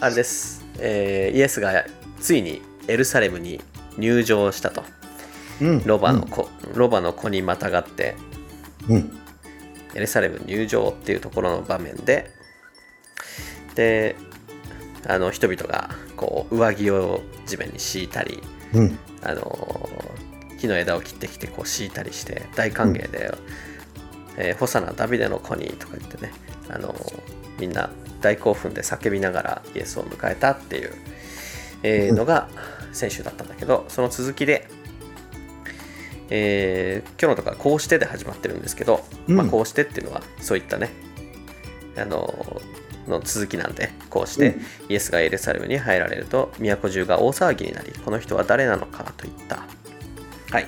[0.00, 1.84] あれです、えーイエスが
[2.20, 3.60] ついにエルサレムに
[3.98, 4.82] 入場したと。
[5.60, 5.82] うん。
[5.84, 8.16] ロバの子、ロバの子にまたがって
[8.88, 9.18] うん。
[9.94, 12.30] エルサレム入場っていうところの場面で
[13.74, 14.16] で
[15.06, 18.98] あの人々がこう上着を地面に敷いたりうん。
[19.22, 19.88] あの
[20.58, 23.34] 木の枝を切ってきてこう敷いたりして大歓迎で、
[24.36, 26.32] えーホサナ・ダビデの子にとか言ってね、
[26.68, 26.94] あの
[27.58, 27.90] みんな
[28.20, 30.92] 大興奮で叫びながらイエスを迎えたっていう、
[31.82, 32.48] えーのが
[32.92, 34.68] 先週だったんだけど、その続きで、
[36.30, 39.36] えー今日のとかこうしてで始まってるんですけど、うん。
[39.36, 40.90] まあ、こうしてっていうのはそういったね
[41.96, 42.62] あの
[43.08, 44.56] の続きなんでこうして、
[44.88, 49.56] イエスがエルサレムに入られると都中が大騒ぎになりこの人は誰なのかといった。
[50.50, 50.66] はい。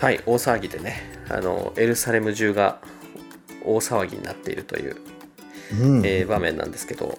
[0.00, 2.78] はい大騒ぎでねあのエルサレム中が
[3.64, 4.96] 大騒ぎになっているという、
[5.82, 6.06] うん。
[6.06, 7.18] えー場面なんですけど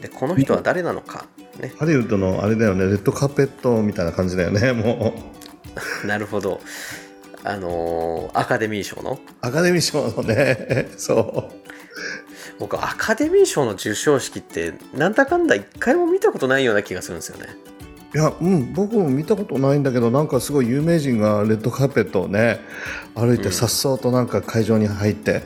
[0.00, 1.26] でこの人は誰なのか
[1.60, 1.72] ね。
[1.78, 5.14] ハリウッドのあれだよねレッドカーペットみたいな感じだよね も
[6.04, 6.06] う。
[6.06, 6.60] なるほど。
[7.44, 9.18] あのーアカデミー賞の？
[9.40, 11.62] アカデミー賞のね そう
[12.62, 17.56] 僕アカデミー賞の授賞式ってなんだかんだ一回も見たことないような気がするんですよね。
[18.14, 22.60] いや、うん、僕も見たことないんだけど、なんかすごい有名人がレッドカーペットをね、
[23.16, 25.42] 歩いてさっそうとなんか会場に入って、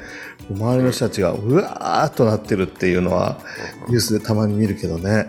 [0.51, 3.39] 周りの人たちがうわーっとなってるっていうのは、
[3.89, 5.29] ニュースでたまに見るけどね。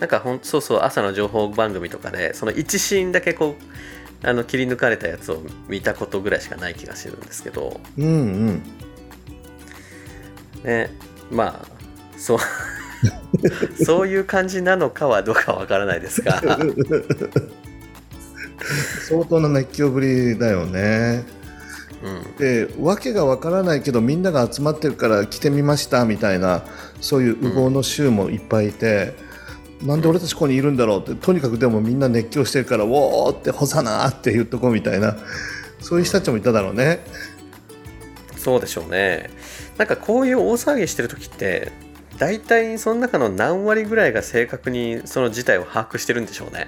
[0.00, 7.78] なんかほんそうそう朝の情報番組とかでその1シーンだけこうあの切り抜かれたやつを見たことぐらいしかない気がするんですけど。
[7.98, 8.10] うんう
[8.52, 8.62] ん。
[10.68, 10.90] ね。
[11.30, 11.66] まあ
[12.16, 12.38] そう。
[13.84, 16.42] そういう感じなのかはどうかわからないですが。
[19.08, 21.24] 相当な熱狂ぶりだよね。
[22.02, 22.36] うん。
[22.36, 26.64] で、わけがわからないけど、みんなが集まってるから来てみましたみたいな、
[27.00, 29.14] そういう右往の衆もいっぱいいて、
[29.82, 35.16] なんで俺たちここにいるんだろうって、とにかくでもみんな熱狂してるから、ウォーって、ホサナーって言っとこうみたいな、
[35.80, 37.00] そういう人たちもいただろうね。
[38.36, 39.30] そうでしょうね
[39.78, 41.72] なんかこういう大騒ぎしてる時って
[42.18, 46.66] 大体その中の何割ぐらいが正確にその事態を把握してるんでしょうね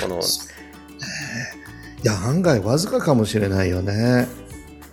[0.00, 0.22] この、い
[2.04, 4.26] や、案外わずかかもしれないよね。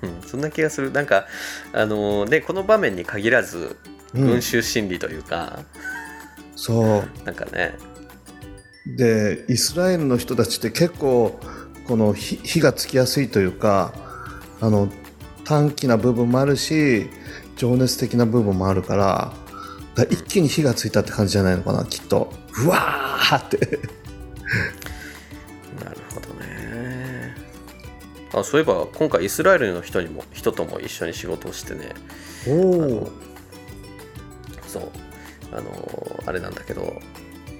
[0.03, 1.27] うん、そんな気がするなんか
[1.73, 3.77] あのでこの場面に限らず
[4.13, 5.59] うん群衆心理というか、
[6.55, 7.25] そう。
[7.25, 7.75] なんかね
[8.85, 11.39] でイスラエルの人たちって結構
[11.87, 13.93] この火火がつきやすいというか
[14.59, 14.89] あの
[15.43, 17.09] 短気な部分もあるし
[17.61, 19.31] 情熱的な部分もあるから
[20.09, 22.33] 一気に火がついたって感じじゃないのかなきっと。
[22.65, 23.57] うわーって。
[25.83, 27.35] なるほどね。
[28.33, 31.93] あそういえば今回イスラエルの人にも人とも一緒に仕事をしてね。
[32.47, 33.11] おお
[34.67, 34.89] そう。
[35.51, 36.99] あのあれなんだけど。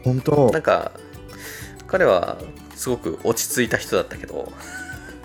[0.04, 0.50] 本当。
[0.50, 0.94] なんか
[1.86, 2.40] 彼は
[2.76, 4.52] すごく落ち着いた人だったけど。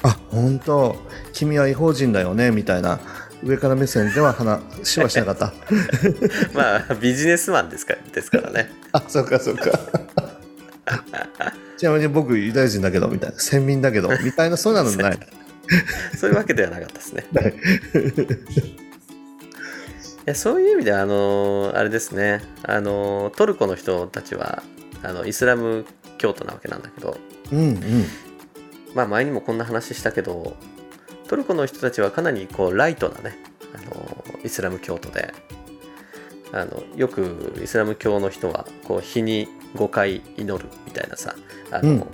[0.02, 0.96] あ本当。
[1.32, 3.00] 君は違法人だよねみたいな
[3.46, 5.54] 上から目線では話はしなかった。
[6.52, 8.70] まあビジネスマンですかですからね。
[8.92, 9.70] あそうかそうか。
[11.78, 13.38] ちなみに僕ユダヤ人だけどみたいな。
[13.38, 15.18] 先民だけどみたいなそういうのない。
[16.18, 17.26] そういうわけではなかったですね。
[17.35, 17.48] はい。
[17.48, 17.52] い
[20.24, 22.42] やそういう意味ではあのあれですね。
[22.64, 24.62] あのトルコの人たちは
[25.02, 25.85] あのイスラム
[26.18, 27.16] 教徒なわけなんだけど。
[27.52, 28.06] うんうん。
[28.94, 30.56] まあ前にもこんな話したけど
[31.28, 33.38] トルコの人たちはかなりこうライトなね
[33.74, 35.32] あのイスラム教徒で
[36.52, 41.34] あのよくイスラム教の人はこう日に5回祈るみたいなさ
[41.70, 42.06] あの、うん。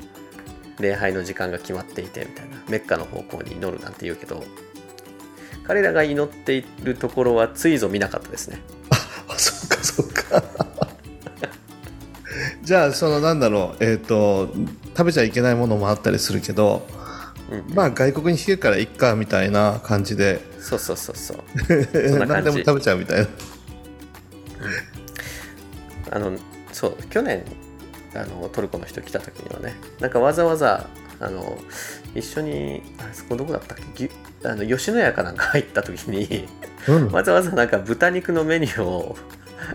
[0.78, 4.44] 礼拝の時間が決まっていてみたいなメッカの方向に祈るなんて言うけど
[5.64, 8.60] 彼らが祈っているところはついぞ見なかったですね。
[9.28, 10.42] あそっかそっか。
[12.64, 14.52] じゃあそのなんだろうえっ、と
[14.88, 17.01] 食べちゃいけないものもあったりするけどうん
[17.74, 20.40] まあ外国に引けるからいっかみたいな感じで。
[20.60, 21.38] そうそうそうそう。
[22.26, 23.28] 何でも食べちゃうみたいな。
[26.10, 26.36] あの
[26.72, 27.44] そう去年
[28.14, 30.86] あのトルコの人来た時にはねなんかわざわざ
[31.20, 31.56] あの
[32.14, 34.10] 一緒にあそこどこだったっけ？
[34.44, 36.46] あの吉野家かなんか入った時に
[36.88, 37.10] うん。
[37.10, 39.16] わざわざなんか豚肉のメニューを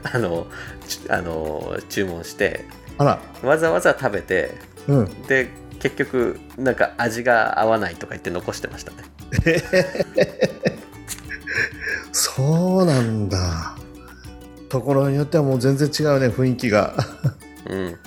[0.04, 0.48] あの
[0.88, 2.66] ちあの注文して
[2.98, 3.20] あら。
[3.42, 4.56] わざわざ食べて
[4.88, 5.22] うん。
[5.24, 8.98] で結局なんか味が合わないとか言って残してましたね。
[12.12, 13.78] そうなんだ。
[14.70, 16.96] ところによってはもう全然違うね雰囲気が。
[17.70, 17.98] うん。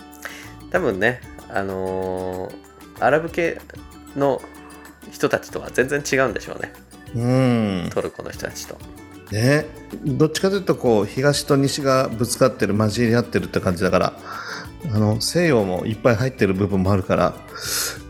[0.71, 3.59] 多分ねあのーアラブ系
[4.15, 4.43] の
[5.11, 6.73] 人たちとは全然違うんでしょうね。
[7.15, 7.91] うん。
[7.91, 8.77] トルコの人たちと。
[9.33, 9.67] ね。
[10.05, 14.13] どっちかというとこう東と西がぶつかってる混じり合ってるって感じだから
[14.87, 17.35] あの西洋もいっぱい入ってる部分もあるから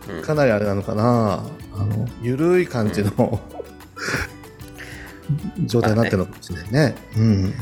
[0.09, 0.23] うん。
[0.23, 1.45] かなりあれなのかな。
[1.73, 3.41] あのゆるい感じの、
[5.67, 6.95] 状態になってるのかもしれないね。
[7.17, 7.55] うん。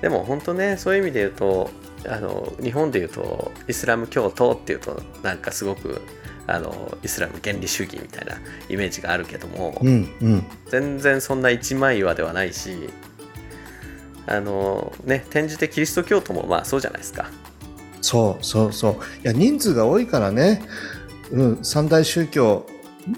[0.00, 1.70] でも本当ねそういう意味で言うと
[2.06, 6.02] あの日本で言うとイスラム教徒っていうとなんかすごく
[6.46, 8.34] あのイスラム原理主義みたいな
[8.68, 10.44] イメージがあるけども、うんうん。
[10.68, 12.90] 全然そんな一枚岩ではないし
[14.26, 17.30] あのね転じてキリスト教徒もまあそうじゃないですか
[18.04, 18.92] そうそうそう。
[18.92, 20.60] いや人数が多いからね、
[21.32, 22.66] うん、三大宗教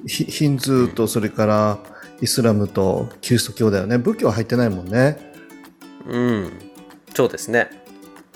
[0.07, 1.79] ヒヒンズーとそれから
[2.21, 3.99] イスラムとキリスト教だよね。
[3.99, 5.19] 仏教は入ってないもんね。
[6.07, 6.53] うん
[7.17, 7.69] そうですね。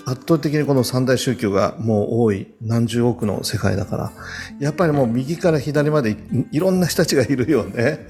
[0.06, 4.12] 圧倒的にこの三大宗教がもう多い何十億の世界だから。
[4.58, 6.16] やっぱりもう右から左までい
[6.50, 8.08] いろんな人たちがいるよね。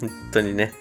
[0.00, 0.72] 本当にね。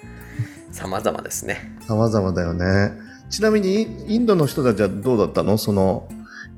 [0.71, 1.75] 様々ですね。
[1.87, 2.91] 様々だよね。
[3.31, 5.57] ちなみにインドの人たちはどうだったの？
[5.57, 6.07] その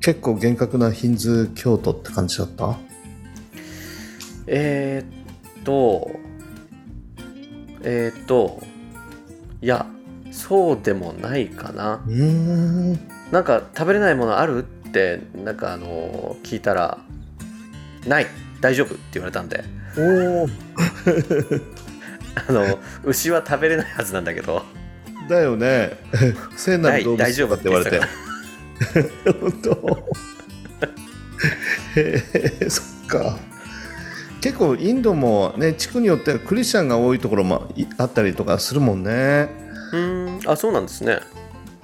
[0.04, 2.76] 結構厳格なヒンズー教徒って感じだった？
[4.46, 6.10] えー、っと
[7.82, 8.60] えー、っと
[9.62, 9.86] いや
[10.30, 12.02] そうでもないかな。
[12.06, 12.92] うーん。
[13.32, 14.58] なんか食べれないものある？
[14.88, 16.98] ってなんかあの聞いたら
[18.06, 18.26] ない。
[18.60, 18.94] 大丈夫？
[18.94, 19.64] って言われたんで。
[19.96, 20.48] おお
[22.48, 24.62] あの牛は食べれないはずなんだけど。
[25.30, 25.92] だよね。
[26.56, 27.98] 聖なる動大丈夫って言われて。
[27.98, 28.00] 言
[29.40, 29.70] 本当。
[31.96, 32.22] へ
[32.60, 33.38] えそっか。
[34.40, 39.48] 結構インドもね地区によってはクリスチャンが多いところもいあったりとかするもんね。
[39.92, 40.50] うーん。
[40.50, 41.20] あそうなんですね。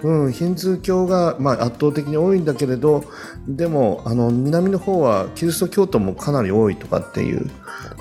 [0.03, 3.05] うん、ヒンズー教が、まあ、圧倒的に多いんだけれど
[3.47, 7.51] でもあの南の方はキリスト教徒もかなり多いとかっていう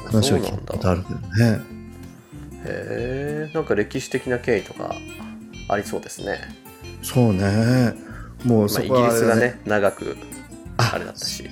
[0.06, 1.62] 話を聞いたことあるけどね。
[2.66, 4.96] へえんか歴史的な経緯とか
[5.68, 6.40] ありそうですね、
[7.02, 7.94] そうね
[8.46, 10.18] もうまあ、そイギこはあれだリスがね長く
[10.78, 11.50] ああれだったし。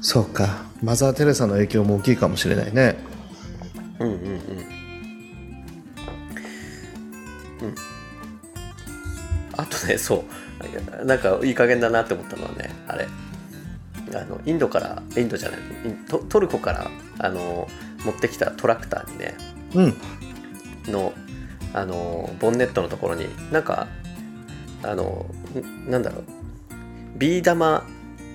[0.00, 0.62] そうか。
[0.82, 2.96] マザー・テレサの影響も大きいかもしれないね。
[3.98, 4.20] うんうんうん。
[4.28, 4.40] うん。
[9.56, 10.24] あとねそ
[11.02, 11.04] う。
[11.04, 13.06] なんかいい加減だなって思ったのはねあれ。
[14.14, 15.60] あのインドからインドじゃない
[16.08, 17.68] トトルコからあの
[18.06, 19.34] 持ってきたトラクターにね
[19.74, 19.94] うん。
[20.90, 21.12] の
[21.74, 23.86] あのボンネットのところになんか
[24.82, 25.37] あのん
[25.86, 26.24] なんだろう。
[27.16, 27.84] ビー玉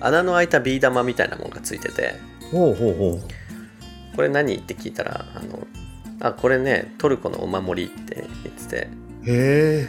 [0.00, 2.14] 穴の開いたビー玉みたいなものがついてて。
[2.50, 3.20] ほうほうほ
[4.14, 4.56] これ何？
[4.56, 5.66] って聞いたらあの
[6.20, 8.88] あこれねトルコのお守りって言ってて。
[9.24, 9.88] うへ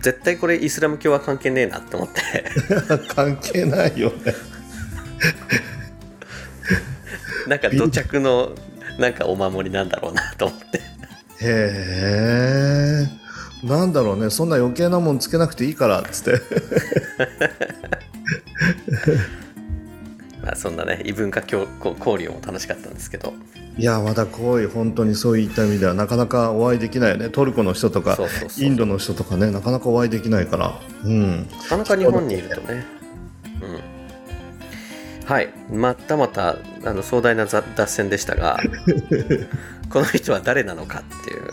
[0.00, 2.20] 絶対これイスラム教は関係ねえなって思って。
[2.32, 2.44] え
[3.14, 4.34] 関係ないよね。
[7.48, 8.52] なんか土着の
[8.98, 10.78] なんかお守りなんだろうなと思って。
[10.78, 10.82] へ
[11.40, 13.23] え
[13.64, 16.40] なんだろうねそんな余計なもんつけなくていいからっつって。
[20.42, 21.66] まあそんなね異文化交
[21.98, 23.32] 交流も楽しかったんですけど。
[23.76, 27.28] いやまだこういう本当にそういった意味ではなかなかお会いできないよね。
[27.28, 28.16] トルコの人とか
[28.58, 30.78] インドの人とかねなかなかお会いできないから。
[31.02, 31.48] うん。
[31.48, 32.84] なかなか日本にいるとね。
[33.62, 35.26] うん。
[35.26, 35.48] はい。
[35.72, 38.60] またまたあの壮大なざ脱線でしたが
[39.90, 41.50] この人は誰なのかっていう、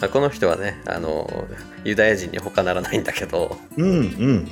[0.00, 1.48] まあ、この人はねあの
[1.84, 3.56] ユダヤ人に他ならないんだけど。
[3.76, 4.48] うんうん。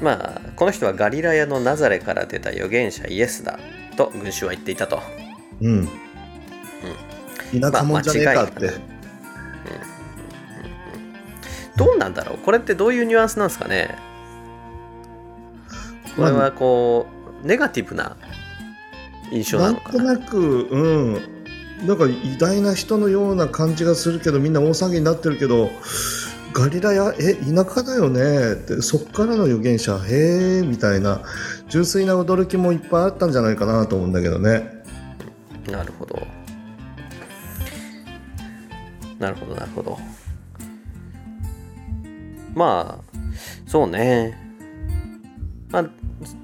[0.00, 3.58] まあこの人はガリラヤのナザレから出た預言者イエスだ
[3.96, 5.02] と群衆は言っていたと。
[5.60, 5.88] うん。
[7.60, 8.74] 田舎もんじゃねえかって、まあ
[11.76, 12.38] どうなんだろう？
[12.38, 13.94] これってどういうニュアンスなんですかね？
[16.16, 17.06] これはこ
[17.42, 18.16] うネガティブな
[19.30, 19.98] 印象ななんのかな？
[20.16, 21.39] となくうん
[21.86, 25.70] なんか偉大な人のような感じがするけどみんな大騒ぎになってるけど
[26.52, 31.22] ガリラヤえ田舎だよねってそっからの預言者へえみたいな
[31.68, 34.82] 純粋な驚きもいっぱいあったんじゃないかなと思うんだけどね。
[35.70, 36.26] なるほど。
[39.18, 39.98] なるほどなるほど。
[42.54, 43.18] まあ
[43.66, 44.36] そうね。
[45.68, 45.84] まあ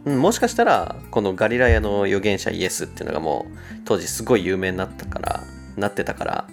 [0.05, 5.43] もしかしたらこのガリラヤの預言者イエスっていうのがもう当時すごい有名になったから
[5.77, 6.49] なってたから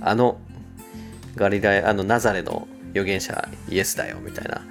[0.00, 0.38] あの
[1.34, 4.62] ガリラヤあのナザレの預言者イエスだよみたいな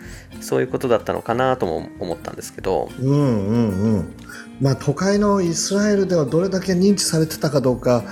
[0.41, 2.89] そういうことだったのかなとも思ったんですけど。
[2.99, 4.13] うんうんうん。
[4.59, 8.03] まあ都会のイスラエルではどれだけ認知されてたかどうか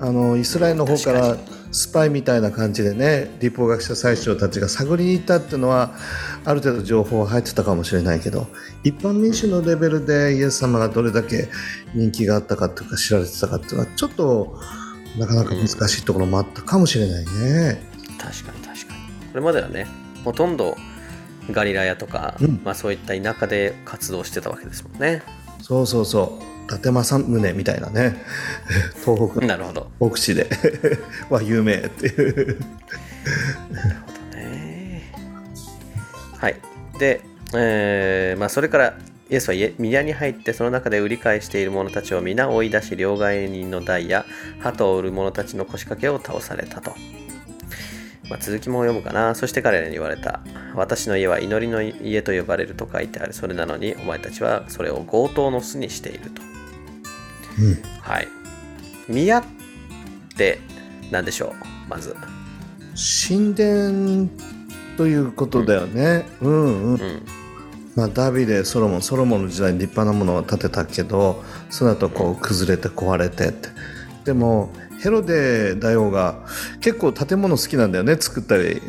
[0.00, 1.36] あのイスラエルの方から
[1.70, 5.94] スパイみたいな感じでね立法学者最長たちが探りに行ったっていうのは
[6.44, 8.46] ある程度情報は入ってたかもしれないけど
[8.84, 11.48] 一般民衆のレベルでイエス様がどれだけ
[11.94, 14.58] 人気があったかとか知られてたかっていうのはちょっと
[15.18, 17.82] なかなか難しいところもあったかもしれないね。
[18.18, 19.00] 確かに確かに。
[19.30, 19.86] これまではね
[20.24, 20.76] ほとんど
[21.50, 22.60] ガリラヤとか、うん。
[22.64, 25.22] まあ、そういった田舎で活動してたわけですもんね。
[25.62, 26.44] そうそうそう。
[26.44, 28.22] 伊達政宗みたいなね
[29.04, 30.48] 東北のなるほど牧師で
[31.30, 32.60] は有名っていう。
[34.32, 35.10] ね
[36.36, 36.56] はい
[36.98, 37.20] で、
[37.54, 38.94] えーまあ、それから
[39.30, 44.24] イエスは宮に入ってその中で売り買いしている者たちを皆追い出し両替人の台や
[44.60, 46.94] 鳩を売る者たちの腰掛けを倒されたと。
[48.30, 49.34] まあ、続きも読むかな。
[49.34, 50.40] そして彼らに言われた。
[50.74, 53.32] 私の家は祈りの家と呼ばれると書いてある。
[53.32, 56.42] それなのにお前たちはそれを強盗の巣にしていると。
[57.60, 58.28] うん、はい。
[59.08, 59.44] 宮っ
[60.36, 60.58] て
[61.10, 61.54] 何でしょ
[61.86, 61.90] う？
[61.90, 62.14] まず。
[63.28, 64.28] 神殿
[64.96, 66.26] ということだよね。
[66.40, 67.22] うん、うん、うん。
[67.96, 73.70] まあ、ダビデソロモンソロモンの時代に立派なものを建てたけどその後こう崩れて壊れてって。
[74.24, 74.70] でも
[75.02, 76.44] ヘロデ大王が
[76.80, 78.80] 結構建物好きなんだよね作ったり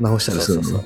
[0.00, 0.82] 直したりするの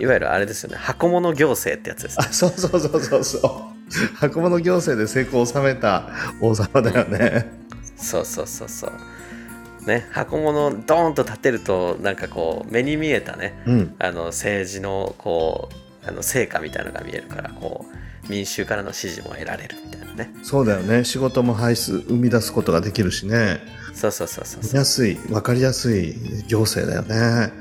[0.00, 0.76] いわゆるあれですよね。
[0.76, 3.73] 箱物行政ってやつです、ね、あそうそうそうそうそう
[4.16, 6.08] 箱物行政で成功を収めた
[6.40, 7.50] 王様だよね、
[7.96, 8.92] そうそうそうそう。
[9.86, 15.68] ね、箱物ドーンと建てるとなんかこう目に見えたね、うん、あの政治のこ
[16.04, 17.84] うあの成果みたいなのが見えるからこ
[18.26, 20.32] う民衆からの支持も得られるみたいなね。
[20.42, 21.04] そうだよね。
[21.04, 23.60] 仕事も排出生み出すことができるしね。
[23.94, 26.14] そうそうそうそう見やすい分かりやすい
[26.48, 27.52] 行政だよね、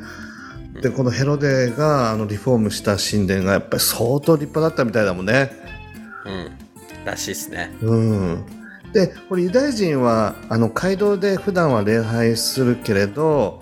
[0.75, 5.62] うん、でこのヘロデがあのリフォームした神殿がやっぱり相当立派だったみたいだもんね
[6.25, 6.51] うん。
[7.05, 7.71] らしいですね。
[7.81, 8.45] うん。
[8.93, 13.59] でこれユダヤ人はあの街道で普段は礼拝するけれど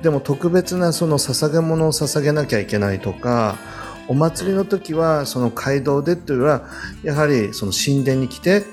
[0.00, 3.58] でも特別なその捧げ物を捧げなきゃいけないとか
[4.08, 6.68] お祭りの時はその街道でというよりは
[7.04, 8.64] やはりその神殿に来て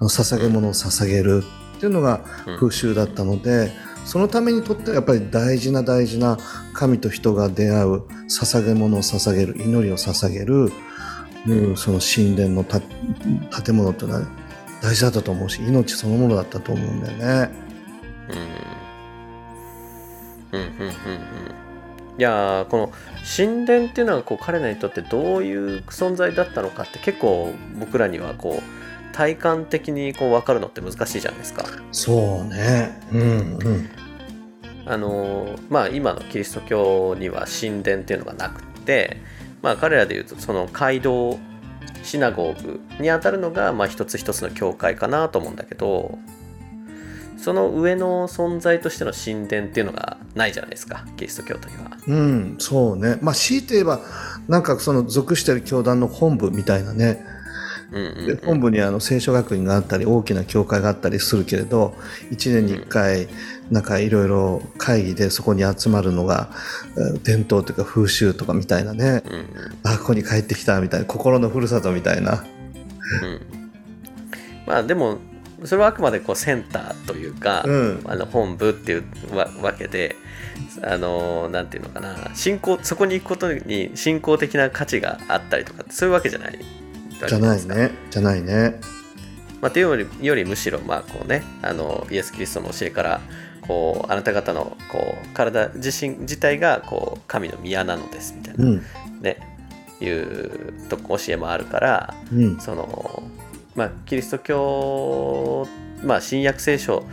[0.00, 1.42] 捧げ物を捧げる
[1.76, 2.20] っていうのが
[2.58, 3.70] 風習だったので、
[4.04, 6.38] そのためにとってはやっぱり大事な大事な
[6.72, 10.70] 神と人が出会う捧げ物を捧げる祈りを捧げる、
[11.46, 12.82] うん、その神殿の建
[13.74, 14.22] 物ってのは
[14.82, 17.50] 大事だったと思うし命そのものだったと思うんだよね。
[20.52, 20.92] うんうんうんうん
[22.18, 22.92] いやこの
[23.36, 31.64] 神殿っていうのはこう彼らにとってどういう存在だったのかって結構僕らにはこう体感的にこう分かるのって難しいじゃないですか。
[31.92, 33.90] そうね、うんうん、
[34.86, 39.18] あのまあ今のキリスト教には神殿っていうのがなくて、
[39.66, 41.40] まあ、彼らでいうとその街道
[42.04, 46.20] シナゴーグにあたるのがまあ一つ一つの教会かなと思うんだけど
[47.36, 51.98] その上の存在としての神殿っていうのがないじゃないですかキリスト教徒には。
[52.06, 54.02] うんそうねまあ強いて言えば
[54.46, 57.24] なんかその属してる教団の本部みたいなね、
[57.92, 61.94] うんうんうん、本部にあの聖書学院があったり大きな教会があったりするけれど
[62.30, 63.28] 1年に1回
[63.70, 66.50] なんかいろいろ会議でそこに集まるのが
[67.22, 69.48] 伝統というか風習とかみたいなね、うんうん、
[69.84, 72.44] あここに帰ってきたみたいな心のふるさとみたいな。
[73.22, 73.40] うん、
[74.66, 75.18] まあでも
[75.64, 79.04] それはあくまでこうセンターというか、うん、あの本部っていう
[79.62, 80.16] わけで
[80.82, 86.58] あのなんていうのかな信仰そこに行くことに信仰的な価値があったりとかそういうわけじゃない？
[87.26, 87.90] じゃないね。
[88.10, 88.80] じゃないね。
[89.60, 93.20] まあ、というよりよりむしろまあこうねあのイエス・キリストの教えから
[93.62, 98.82] こうあなた方のこう体自身自体がこう神の宮なのですみたいな、うん、
[99.22, 99.38] ね
[100.00, 103.22] いうと教えもあるから、うん、その
[103.76, 105.68] まあ、キリスト教、
[106.02, 107.04] まあ、新約聖書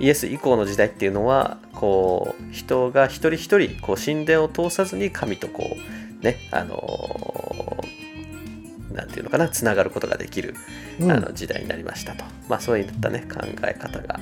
[0.00, 5.76] イエス以降の時代っていうのはこう人が一人一人こう神殿を通さずに神とこ
[6.20, 6.74] うねあの
[7.76, 8.01] な
[9.00, 10.54] んていうのかなつながることができる、
[11.00, 14.20] うん、あの時代になりましたと、まあ、そういったね考え方が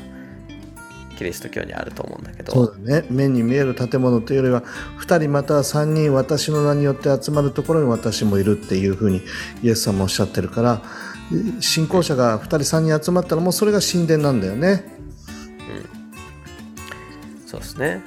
[1.20, 2.52] キリスト教にあると思うんだけど。
[2.52, 3.06] そうだね。
[3.10, 4.62] 目に見える建物というよりは
[5.00, 9.20] 2人または3人私の名によって集まるところに私もいるっていうふうに
[9.62, 10.82] イエス様おっしゃってるから
[11.60, 14.82] 信仰者が2人3人集まったらもうそれが神殿なんだよね。
[17.42, 18.02] うん、そうですね。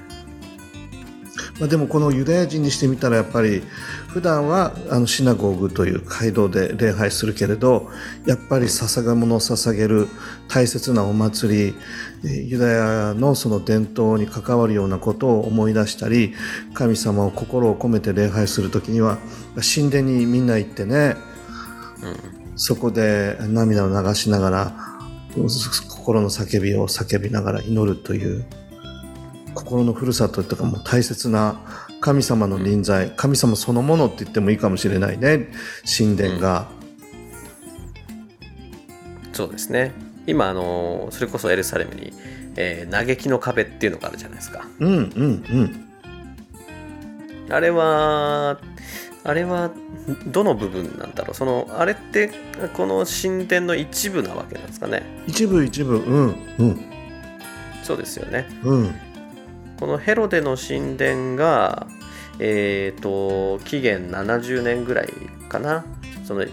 [1.59, 3.61] まあ、でもこのユダヤ人にしてみたらやっぱり
[4.07, 7.89] 普段はあのシナゴーグという街道で礼拝するけれど
[8.25, 10.07] やっぱり捧げ物を捧げる
[10.47, 11.73] 大切なお祭
[12.23, 16.33] りユダヤのその伝統に関わるようなことを思い出したり
[16.73, 19.19] 神様を心を込めて礼拝する時には
[19.75, 21.15] 神殿にみんな行ってね、
[22.01, 24.75] うんそこで涙を流しながら
[25.89, 28.45] 心の叫びを叫びながら祈るという
[29.53, 31.59] 心のふるさととかもう大切な
[32.01, 35.47] 神様の臨在神様そのものって言ってもいいかもしれないね。
[35.97, 36.67] 神殿が、
[39.27, 39.93] うん、そうですね。
[40.27, 42.13] 今あのそれこそエルサレムに、
[42.55, 44.67] えー、嘆きの壁っていうのがあるじゃないですか。
[44.79, 45.89] うんうんうん。
[47.49, 48.59] あれは
[49.23, 49.71] あれは
[50.27, 51.33] どの部分なんだろう。
[51.35, 52.31] そのあれって
[52.73, 55.03] この神殿の一部なわけなんですかね。
[55.27, 55.97] 一部一部。
[55.97, 56.85] うんうん。
[57.83, 58.47] そうですよね。
[58.63, 59.12] うん
[59.83, 61.87] このヘロデの神殿が
[62.39, 65.09] えっ、ー、と紀元70年ぐらい
[65.49, 65.83] かな。
[66.23, 66.49] そのイ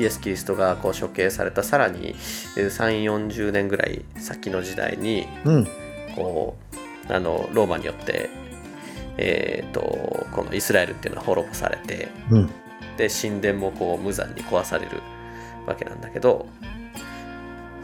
[0.00, 2.16] エス・キリストがこう処刑されたさらに
[2.56, 5.68] 3 4 0年ぐらい先の時代にうん。
[6.16, 6.56] こ
[7.08, 8.28] うあのローマによって、
[9.18, 12.50] えー、とこのイスラエルっていうのは滅ぼされてうん。
[12.96, 15.00] で神殿もこう無残に壊される
[15.64, 16.48] わけなんだけど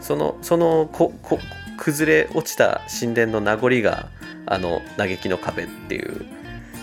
[0.01, 1.39] そのそのここ
[1.77, 4.09] 崩れ落ちた神殿の名残が
[4.45, 6.25] あの嘆きの壁っていう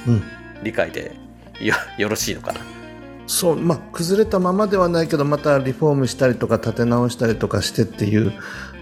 [0.06, 0.22] うん。
[0.62, 1.12] 理解で
[1.60, 2.60] よよろしいのかな？
[3.28, 8.32] そうまあ崩れたままではないけどまたリフォームしたりとか建て直したりとかしてっていう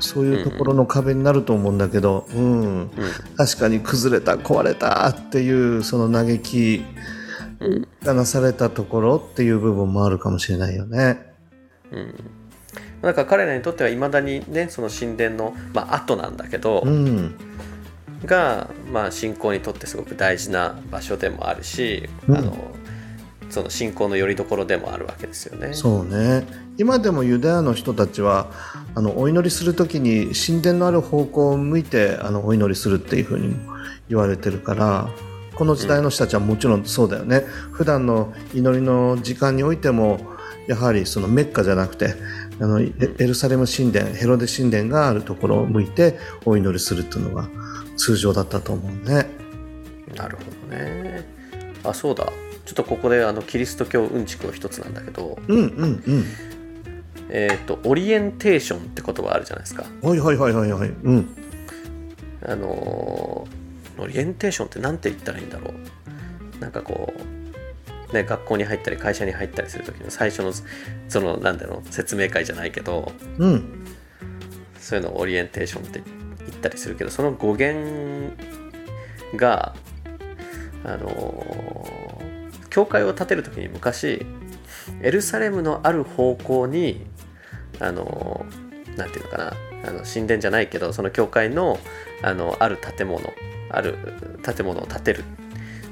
[0.00, 2.62] そういうところの壁になると思うんだけど、うん。
[2.62, 2.90] うん
[3.36, 6.84] 確かに崩れた壊れたっていうその嘆き
[7.60, 11.20] うんがなされたところっていう部分もあるかもしれないよね。
[11.90, 12.14] うん。
[13.02, 17.36] なんか彼らにとってはいまだにねその神殿の、まあ後なんだけど、うん
[18.24, 22.36] が、まあ、信仰にとってすごく大事な場所でもあるし、うん。
[22.36, 22.56] あの
[23.48, 25.72] その信仰の拠り所でもあるわけですよね。
[25.72, 26.44] そうね。
[26.78, 28.50] 今でもユダヤの人たちは
[28.94, 33.54] あのお祈りする時に神殿のある方向を向いてあのお祈りするっていうふうに
[34.08, 35.08] 言われてるから
[35.54, 40.20] この時代の人たちはもちろんそうだよね、普段の祈りの時間においても
[40.68, 42.14] やはりそのメッカじゃなくて
[42.60, 47.48] あのエエルサレム神殿ヘロデ神殿があるところを向いてお祈りするっていうのが
[47.96, 49.26] 通常だったと思うね。
[50.14, 51.24] なるほどね。
[51.84, 52.24] あそうだ
[52.64, 56.24] ちょっとここであのキリスト教うんちくを一つなんだけど、うんうんうん。
[57.28, 59.84] えっとオリエンテーションって言葉あるじゃないですか。
[60.02, 60.88] はいはいはいはいはい。
[60.88, 61.28] うん。
[62.44, 63.56] あのー
[63.98, 65.72] オリエンテーションって何て言ったらいいんだろ
[66.58, 67.14] うなんかこ
[68.10, 70.52] う、ね、学校に入ったり会社に入ったりする時の最初の
[71.08, 73.86] そのなんだろう説明会じゃないけどうん。
[74.78, 76.02] そういうのをオリエンテーションって
[76.48, 78.34] 言ったりするけどその語源
[79.36, 79.74] が
[80.84, 82.26] あのー
[82.70, 84.26] 教会を建てる時に昔
[85.00, 87.06] エルサレムのある方向に
[87.80, 89.52] あのーなんていうのかな
[89.86, 91.78] あの神殿じゃないけどその教会の
[92.22, 93.32] あのある建物
[93.70, 93.94] ある
[94.42, 95.24] 建物を建てる。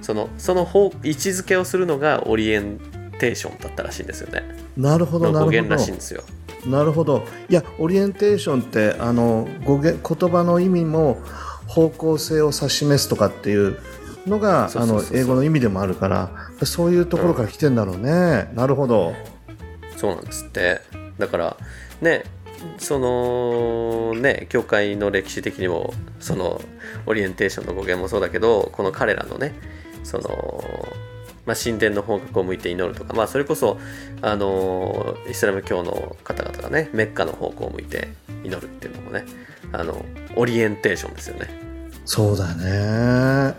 [0.01, 2.79] そのその方位置づけをするのがオリエン
[3.19, 4.43] テーションだったらしいんですよね。
[4.77, 5.97] なるほどなるほの語源らしいんど。
[5.97, 6.23] ですよ
[6.67, 7.25] なるほど。
[7.49, 11.19] いや、オリエンテーションってあの語源言葉の意味も
[11.67, 13.79] 方向性を指し示すとかっていう
[14.27, 16.31] のがあの英語の意味でもあるから、
[16.65, 18.51] そういうところから来てんだろうね。
[18.55, 19.15] なるほど。
[19.97, 20.81] そうなんですって
[21.19, 21.57] だから
[22.01, 22.25] ね
[22.79, 26.61] そのね教会の歴史的にもその
[27.07, 29.55] オリエンテーションの語源もそうだけどこの彼らのね
[30.03, 30.63] その、
[31.47, 33.79] まあ、神殿の方角を向いて祈るとか、まあ、それこそ
[34.23, 38.09] あのイスラム教の方々がねメッカの方向を向いて
[38.45, 39.25] 祈るっていうのもね
[39.73, 40.05] あの
[40.37, 41.49] オリエンテーションですよね
[42.07, 43.55] そうだね。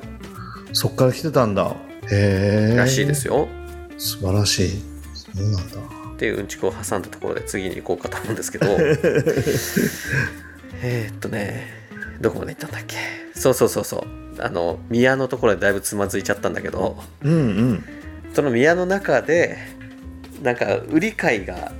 [0.73, 1.75] そっから来てたんだ。
[2.11, 2.75] へえ。
[2.75, 3.47] らしいですよ。
[3.97, 4.69] 素晴らしい。
[5.15, 5.77] そうなんだ。
[6.13, 8.67] っていううんちくを挟んだところで次に行こうかと思うんですけど
[10.83, 11.67] えーっとね
[12.21, 12.97] どこまで行ったんだっけ？
[13.33, 14.03] そうそうそうそう
[14.39, 17.37] あの宮のところでだいぶつまずいちゃったんだけどうんう
[17.73, 17.83] ん。
[18.33, 19.57] その宮の中で
[20.41, 21.71] なんか売り買いが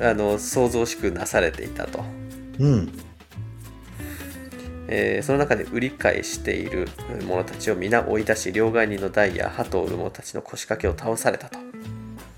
[0.00, 2.04] あの想像しくなされていたと、
[2.58, 2.92] うん。
[4.86, 6.88] えーその中で売り買いしている
[7.26, 11.58] 者たちを皆追い出し両替人の台や鳩を売る者たちの腰掛けを倒されたと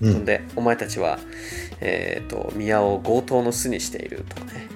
[0.01, 0.13] うん。
[0.13, 1.19] そんでお前たちは、
[1.81, 4.69] えー、と宮を強盗の巣にしているとかね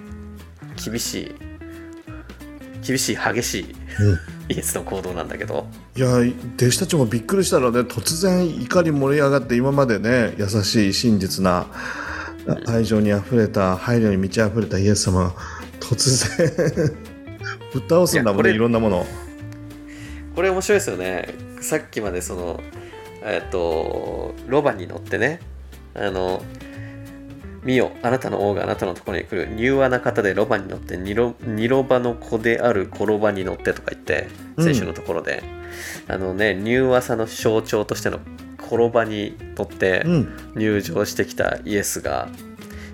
[0.83, 1.50] 厳しい
[2.81, 4.19] 厳しい激しいうん。
[4.49, 5.67] イエスの行動なんだけど。
[5.95, 6.17] いや
[6.57, 11.67] 弟子たちもびっくりしたので突然怒り盛り上がって今までね優しい真実な
[12.67, 15.33] 愛情にあふれた配慮に満ち溢れたイエス様が
[15.79, 16.97] 突然
[17.73, 19.05] ぶっ倒すんだもんねいろんなもの。
[20.35, 21.27] これ面白いですよね。
[21.61, 22.61] さっきまでその
[23.23, 25.39] えっ、とロバに乗ってね
[25.93, 26.41] あの
[27.63, 27.91] 見よ。
[28.01, 29.55] あなたの王があなたのところに来る。
[29.57, 34.63] 柔和な方でロバに乗ってニロニロバの子である転ばに乗ってとか言ってうん。
[34.65, 35.43] 先週のところで、
[36.07, 38.19] あのね柔和さの象徴としての
[38.57, 40.37] 転ばに乗って、うん。
[40.55, 42.29] 入場してきたイエスが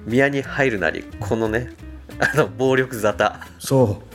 [0.05, 1.71] 宮に入るなりこのね
[2.19, 3.39] あの暴力沙汰。
[3.59, 4.06] そう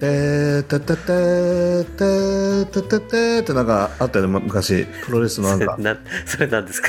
[0.00, 5.76] てーてててててててってなんかあったよね昔プロレスのなんか
[6.24, 6.88] それなんですか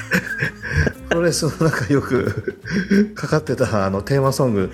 [1.09, 4.71] プロレスのなんかよくかかってたあのテーマソング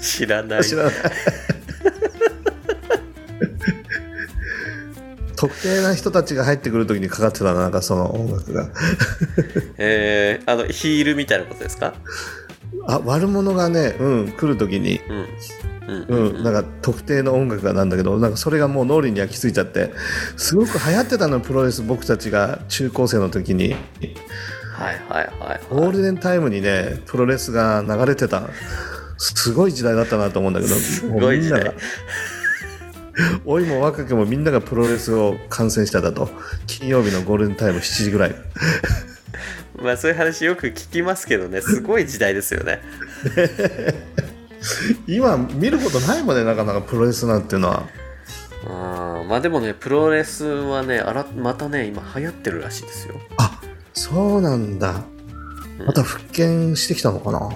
[0.00, 0.94] 知らない知らない
[5.36, 8.70] 特定な人たちが入ってくるときにかかってたななんかその音楽が
[9.76, 11.92] えー、あのヒールみたいなことですか
[12.86, 15.26] あ悪者がね、うん、来るときに、うん
[15.88, 19.92] うんうん、なんか特定の音楽がなんだけどなんかそれがもう脳裏に焼き付いちゃって
[20.36, 23.74] すごく流行ってたのプロレス僕たちが中高生の時に。
[24.72, 28.42] はいはいはい、ゴールデンタイムにねプロレスが流れてた。
[29.18, 31.72] すごい時代だったなと思うんだけどすごい時代。
[33.44, 36.28] 老いも若くもみんながプロレスを観戦してたと。
[36.66, 38.34] 金曜日のゴールデンタイム7時ぐらい。
[39.80, 41.60] まあそういう話よく聞きますけどね。
[41.60, 42.80] すごい時代ですよね
[45.06, 47.86] 今見ることないもんねなかなかプロレスなんていうのは。
[48.64, 53.14] あまあでもねプロレスはねあらまたね今流行ってるらしいですよ。
[53.38, 53.60] あ
[53.92, 55.02] そうなんだ。
[55.84, 57.50] また復権してきたのかな、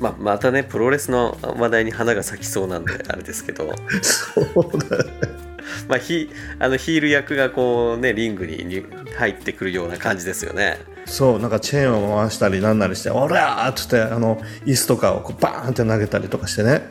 [0.00, 3.72] まあ、またねプロレスの話題に花が咲きそうなんで あれですけど。
[4.02, 5.36] そうだね。
[5.88, 8.84] まあヒあのヒール役がこうねリングにに
[9.16, 16.82] 入ってくるような感じですよねそうなんかチェーンを回したりなんなりして「おら!」っつってあの椅子とかをこうバーンって投げたりとかしてね。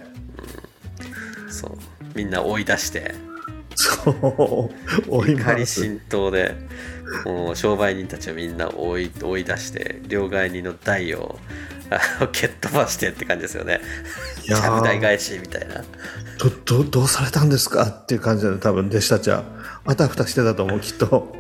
[1.49, 1.71] そう
[2.15, 3.13] みんな追い出して。
[3.77, 4.73] そう
[5.09, 6.55] 追い怒り浸透で
[7.25, 11.37] もう商売人たちをみんな追い追い出して両替人の台を
[11.89, 13.81] あの蹴っ飛ばしてって感じですよね。
[14.45, 15.83] ちゃぶ台返しみたいな。
[16.39, 16.49] ど
[16.79, 17.83] どどうされたんですか？
[17.83, 19.43] っていう感じで多分弟子たちは。
[19.83, 21.35] あたふたしてたと思うきっと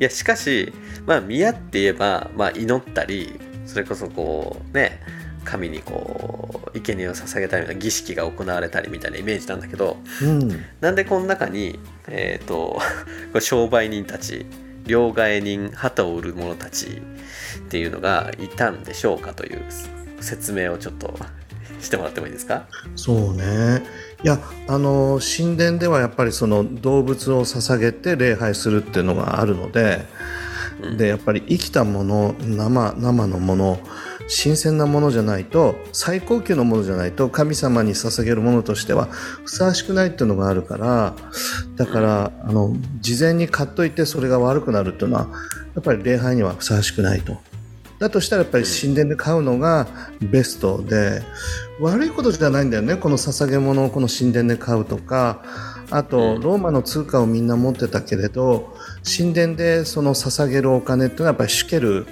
[0.00, 0.72] いやしかし
[1.06, 5.00] まあ宮って言えば、まあ、祈ったりそれこそこうね
[5.44, 10.64] 神にこう生贄を捧げたりみたいな儀式が行われたりみたいなイメージなんだけどうん。
[10.80, 11.78] なんでこの中に、
[12.08, 12.80] えー、 と
[13.40, 14.44] 商売人たち
[14.86, 16.86] 両替人旗を売る者たち
[17.58, 19.62] っていうのがいたんでしょうかという
[20.20, 21.14] 説明をちょっと
[21.80, 22.66] してもらってもいいですか？
[22.96, 23.82] そうね
[24.24, 30.06] いやあの神殿ではやっぱりその動物を捧げて礼拝するっていうのがあるので、
[30.98, 33.78] でやっぱり生きたもの生生のもの
[34.28, 41.14] 新鮮なものじゃないと最高級のものじゃないと神様に捧げるものとしてはふさわしくないっていうのがあるから
[41.76, 45.28] だからあの事前に買っといてそれが悪くなるっていうのは
[45.74, 47.36] やっぱり礼拝にはふさわしくないと。
[47.98, 49.86] だとしたらやっぱり神殿で買うのが
[50.20, 51.22] ベストで、
[51.80, 55.42] 悪いことじゃないんだよねこの捧げ物をこの神殿で買うとか。
[55.90, 58.74] あとローマの通貨をみんな持ってたけれど
[59.04, 62.06] 神殿でその捧げるお金っていうのはやっぱりシュケル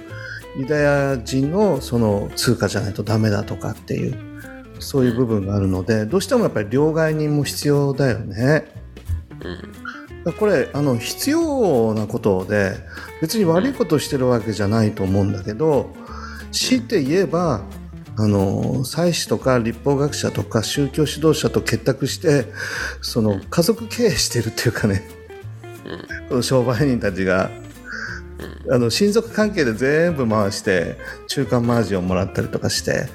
[0.57, 4.17] ユダヤ人のその通貨じゃないとダメだとかっていう
[4.79, 8.65] そういう部分があるのでどうしてもやっぱり両替人も必要だよね。
[10.39, 12.75] これあの必要なことで
[13.21, 15.89] 別に悪いことをしてるわけじゃないと思うんだけど
[16.51, 17.63] 強いて言えば
[18.17, 22.45] あの祭司とか立法学者とか宗教指導者と結託して
[23.01, 25.03] その家族経営してるっていうかね
[26.29, 27.51] この商売人たちが
[28.71, 30.97] あの親族関係で全部回して
[31.27, 33.07] 中間マージンをもらったりとかして、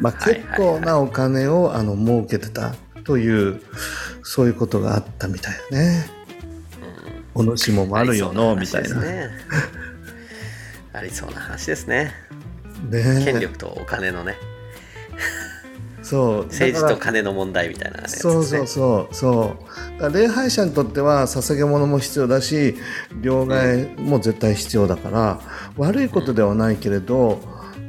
[0.00, 2.74] まあ、はい結構なお金をあの儲けてた
[3.04, 3.60] という
[4.22, 6.17] そういうことがあったみたいだね。
[7.38, 9.00] お主もあるよのみたいな。
[9.00, 9.30] ね。
[10.92, 12.12] ありそうな話ですね。
[12.90, 13.22] ね。
[13.24, 14.36] 権力とお金のね。
[16.02, 16.46] そう。
[16.46, 18.08] 政治と金の問題みたいなね。
[18.08, 19.56] そうそうそうそ
[20.00, 20.12] う。
[20.12, 22.76] 礼拝者にとっては捧げ物も必要だし
[23.20, 25.40] 両替も絶対必要だから、
[25.76, 27.40] 悪いことではないけれど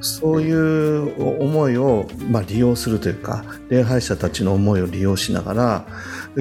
[0.02, 5.88] そういう思いを、まあ、利用するというか礼拝者たちの思いを利用しながら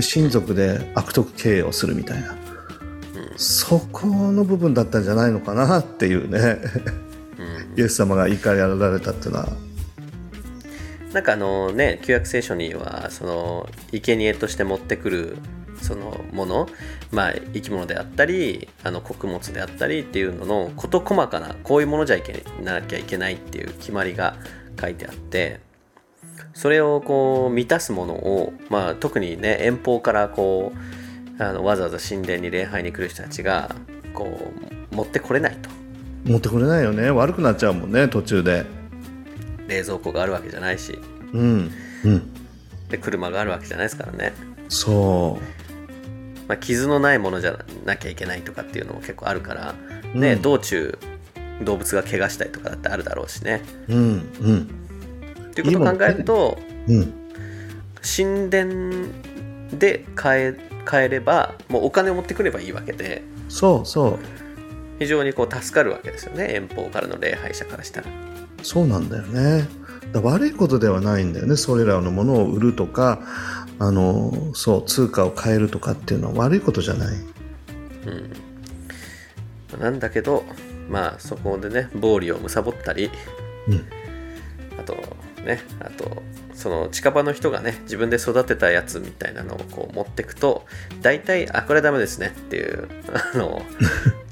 [0.00, 2.34] 親族で悪徳経営をするみたいな、
[3.38, 6.58] そこの部分だったんじゃないのかなっていうね。
[7.76, 9.48] イエス様が怒りられたっていうのは。
[11.12, 15.36] なんかあのね旧約聖書にはその生贄として持ってくる
[15.80, 16.68] そのもの
[17.12, 24.36] まあ生き物であったりあの穀物であったりっていうのの事細かなこういうものじゃいけなきゃいけないっていう決まりが
[24.78, 25.60] 書いてあって
[26.52, 31.07] それをこう満たすものを、まあ、特にね遠方からこう
[31.38, 33.74] あのわざわざ神殿に礼拝に来る人たちが
[34.12, 34.52] こ
[34.92, 35.70] う持ってこれないと。
[36.24, 37.10] 持ってこれないよね。
[37.10, 38.66] 悪くなっちゃうもんね途中で。
[39.68, 40.98] 冷蔵庫があるわけじゃないし。
[41.32, 41.70] うん。
[42.04, 42.32] うん。
[42.88, 44.32] で車があるわけじゃないですからね。
[44.68, 45.38] そ
[46.48, 49.74] まあ、傷のないものじゃなきゃいけないとかっていうのも結構あるから、
[50.14, 50.42] ねうん。
[50.42, 50.98] 道中
[51.62, 53.62] 動物が怪我したりとかだってあるだろうしね。
[53.88, 54.02] ううん
[54.40, 54.68] うん。
[55.54, 56.58] ということを考えると
[56.88, 57.14] うん。
[58.02, 59.06] 神殿
[59.78, 64.18] で買え買えればもうお金を持ってくればいいわけでそうそう。
[64.98, 66.54] 非常にこう助かるわけですよね。
[66.54, 68.06] 遠方からの礼拝者からしたら。
[68.62, 69.68] そうなんだよね。
[70.14, 71.56] 悪いことではないんだよね。
[71.56, 73.20] それらのものを売るとか
[73.78, 77.16] あのそう通貨を変えるとかっていうのは悪いことじゃない。
[79.78, 80.42] なんだけど
[80.88, 83.10] まあそこでね暴利を貪ったり
[83.68, 83.84] うん。
[84.80, 84.94] あと
[85.44, 86.22] ねあと
[86.58, 90.66] その近場の人がね自分で育てたやつみたいなのをこう持ってくと
[91.02, 92.88] 大体あこれダメですねっていう
[93.34, 93.62] あの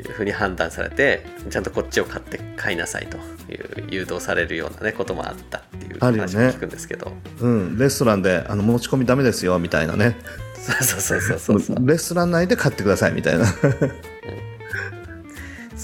[0.00, 10.16] いうふうに判断されてちゃんとこっちを買って買いなさいという誘導されるようなねこともあったっていう話も聞くんですけど、うん、レストランであの持ち込みダメですよみたいなね。
[10.56, 11.76] そうそうそうそうそう。
[11.86, 13.46] レストラン内で買ってくださいみたいな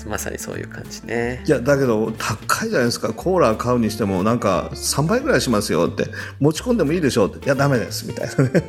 [0.08, 1.42] まさにそういう感じね。
[1.46, 3.12] いやだけど高いじゃないですか。
[3.12, 6.06] コーラ買うにしてもなんか3倍ぐらいしますよって。
[6.40, 7.44] 持ち込んでもいいでしょうって。
[7.44, 8.06] いやダメです。
[8.06, 8.62] みたいなね、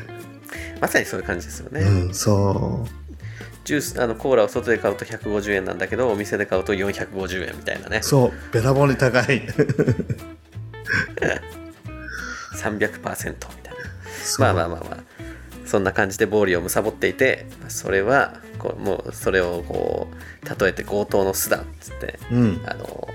[0.80, 2.86] まさにそういう感じですよね、うん、そ
[3.64, 7.98] ジュースあのコーラを外で買うと150円なんだけどお店で買うと450円みたいなね。
[7.98, 8.32] うそう。
[8.52, 9.42] べらぼうに高い。
[12.56, 13.80] 300%みたいな。
[14.38, 15.18] まあまあまあまあ。
[15.68, 22.60] そんな感じで暴利を貪っていてそれはこうもうそれをこう例えて強盗の巣だっつってうん。
[22.66, 23.08] あの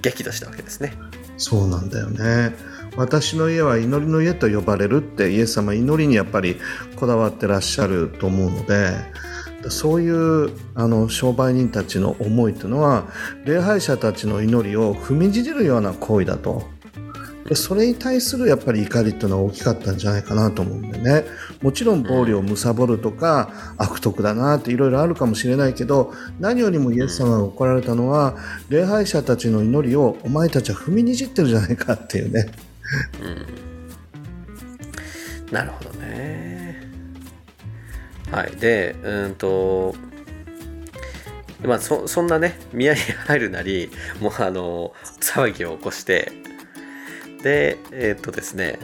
[0.00, 0.92] 激怒したわけですね。
[1.36, 2.54] そうなんだよね。
[2.96, 6.56] 私の家は祈りの家と呼ばれるってイエス様祈りにやっぱり
[6.96, 8.92] こだわってらっしゃると思うので
[9.68, 13.08] そういうあの商売人たちの思いというのは
[13.44, 16.62] 礼拝者たちの祈りを踏みにじるような行為だと
[17.48, 21.24] でそれに対するやっぱり怒りっていうのは大きかったんじゃないかなと思うんでね。
[21.62, 28.36] もちろん暴利を貪るとか悪徳だなっていろいろあるかもしれないけど何よりもイエス様が怒られたのは
[28.68, 32.50] 礼拝者たちの祈りをお前たちは踏みにじってるじゃないかっていうね。
[35.50, 36.82] なるほどね。
[38.30, 38.50] はい。
[38.56, 39.94] でうんと
[41.64, 43.90] まあそそんなね宮に入るなり
[44.20, 46.32] もうあの騒ぎを起こして
[47.46, 48.76] でえっとですね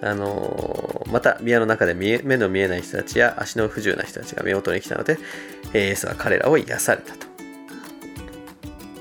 [0.00, 5.18] あのまた宮の中で見え目の見えない人たちや足の不自由な人たちが見事に来たので
[5.74, 7.26] イエスは彼らを癒されたと。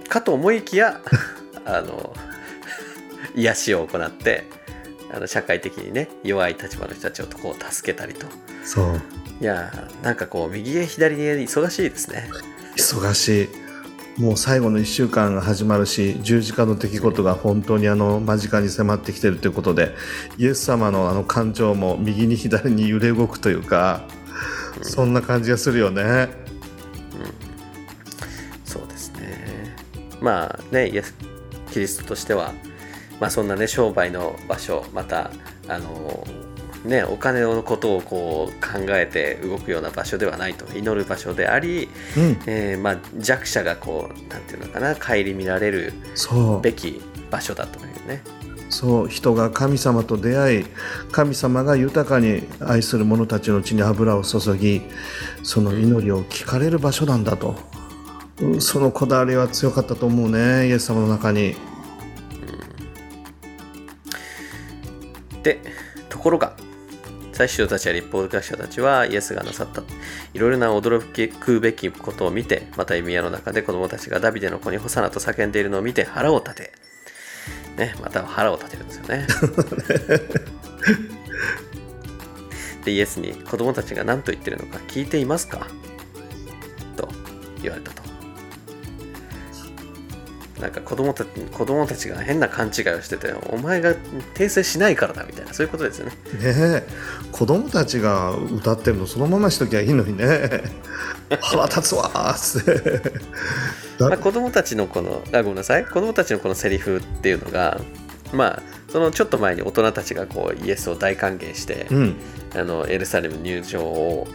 [0.10, 1.00] かと思いきや
[1.66, 2.16] あの
[3.36, 4.46] 癒しを行って
[5.14, 8.26] あの社会的にね弱い立場の人たちをこう助けたりと。
[8.64, 9.02] そう。
[9.40, 12.28] いやーなんかこう右へ左へ忙しいですね。
[12.76, 13.50] 忙しい
[14.18, 19.94] もう最後の1週間が始まるし十字架の出来事が本当にあの間近に迫ってきてるということで
[20.38, 24.02] イエス様のあの感情も右に左に揺れ動くというか、
[24.82, 26.02] そんな感じがするよね。
[26.02, 26.30] うん
[28.66, 29.76] そうですね
[30.20, 31.16] まあねイエス
[31.72, 32.54] キリストとしては
[33.20, 35.32] まあそんなね商売の場所また
[35.68, 36.26] あの
[36.88, 45.94] ねお金のことをこう考えて動くような場所ではないと祈る場所であり、うん、えーまあ、弱者がこうなんていうのかな顧みられる
[46.62, 48.22] べき場所だというね。
[48.70, 49.08] そう。
[49.08, 50.66] 人が神様と出会い
[51.12, 54.82] 神様が豊かに愛する者たちのうちに油を注ぎ
[55.44, 57.56] その祈りを聞かれる場所なんだと、
[58.42, 61.56] うんそのこだわりは強かったと思うねイエス様の中に。
[65.44, 65.62] で
[66.10, 66.56] ところが
[67.38, 69.84] 祭司長たちや立法学者たちはイエスがなさった。
[70.34, 71.00] いろいろな驚
[71.40, 76.72] くべきことを見てまた宮の中で子供たちがダビデの子にホサナと叫んでいるのを見て腹を立て。
[77.78, 79.28] ねまた腹を立てるんですよね。
[82.84, 85.68] でイエスに子供たちが何と言ってるのか聞いていますか？
[86.96, 87.08] と
[87.62, 88.02] 言われたと
[90.60, 93.94] なんか子供たち子供たちが変な勘違いをしててお前が
[94.34, 96.12] 訂正しないからだみたいなそういうことですよね。
[96.12, 96.84] ねえ
[97.32, 100.64] 子供たちが歌ってるのそのまましときゃいいのにね。
[101.42, 103.12] 腹立つわーって。
[104.04, 105.86] まあ、子供たちのこのあごめんなさい。
[105.86, 107.80] 子供たちのこのセリフっていうのが
[108.34, 112.16] まあそのちょっと前に大人たちがこうイエスを大歓迎して、うん。
[112.56, 114.28] あのエルサレム入場を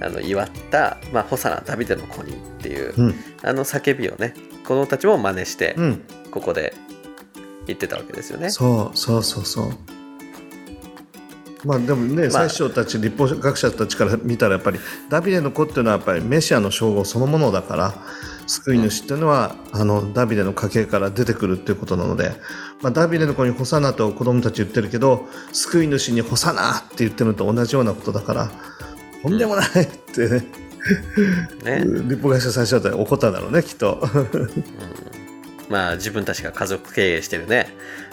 [0.00, 3.14] あの祝った、まあ、ホサナダビデの子にっていう、うん。
[3.42, 4.34] あの叫びをね
[4.66, 6.02] 子供たちも真似して、うん。
[6.30, 6.74] ここで
[7.66, 8.50] 言ってたわけですよね。
[8.50, 9.70] そうそうそうそう。
[11.64, 12.30] まあでもね、まあ。
[12.30, 17.94] 最初たち立法学者たちから見たらやっぱりダビデの子っていうのはやっぱりメシアの称号そのものだから
[18.46, 22.32] 救い主っていうのは、あのダビデの家系から出てくるっていうことなので、
[22.82, 28.50] まあ、ダビデの子にホサナと子供たち言ってるけど救い主にホサナって言ってるのと同じようなことだから
[29.22, 30.65] とんでもないってね、
[31.64, 31.84] ね。
[31.84, 34.02] 立法学者最初だったら怒ったんだろうねきっと。
[35.68, 37.68] まあ自分たちが家族経営してるね。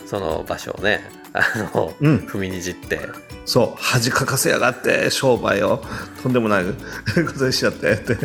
[0.06, 1.02] その場所をね。
[1.34, 1.42] あ
[1.76, 2.18] の、うん。
[2.20, 3.00] 踏みにじって。
[3.46, 3.74] そう。
[3.78, 5.84] 恥かかせやがって商売を。
[6.22, 6.74] とんでもない こ
[7.38, 7.92] とにしちゃって。
[7.92, 8.16] って。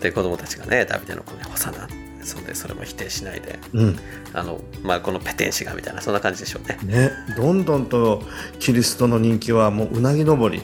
[0.00, 1.88] で子供たちがねダビデの子に「ホサナ」
[2.22, 3.58] そんでそれも否定しないで。
[3.72, 3.98] うん。
[4.34, 6.78] あのまあこのペテン師がみたいなそんな感じでしょうね。
[6.82, 8.22] ね、どんどんと
[8.58, 10.62] キリストの人気はもううなぎ登り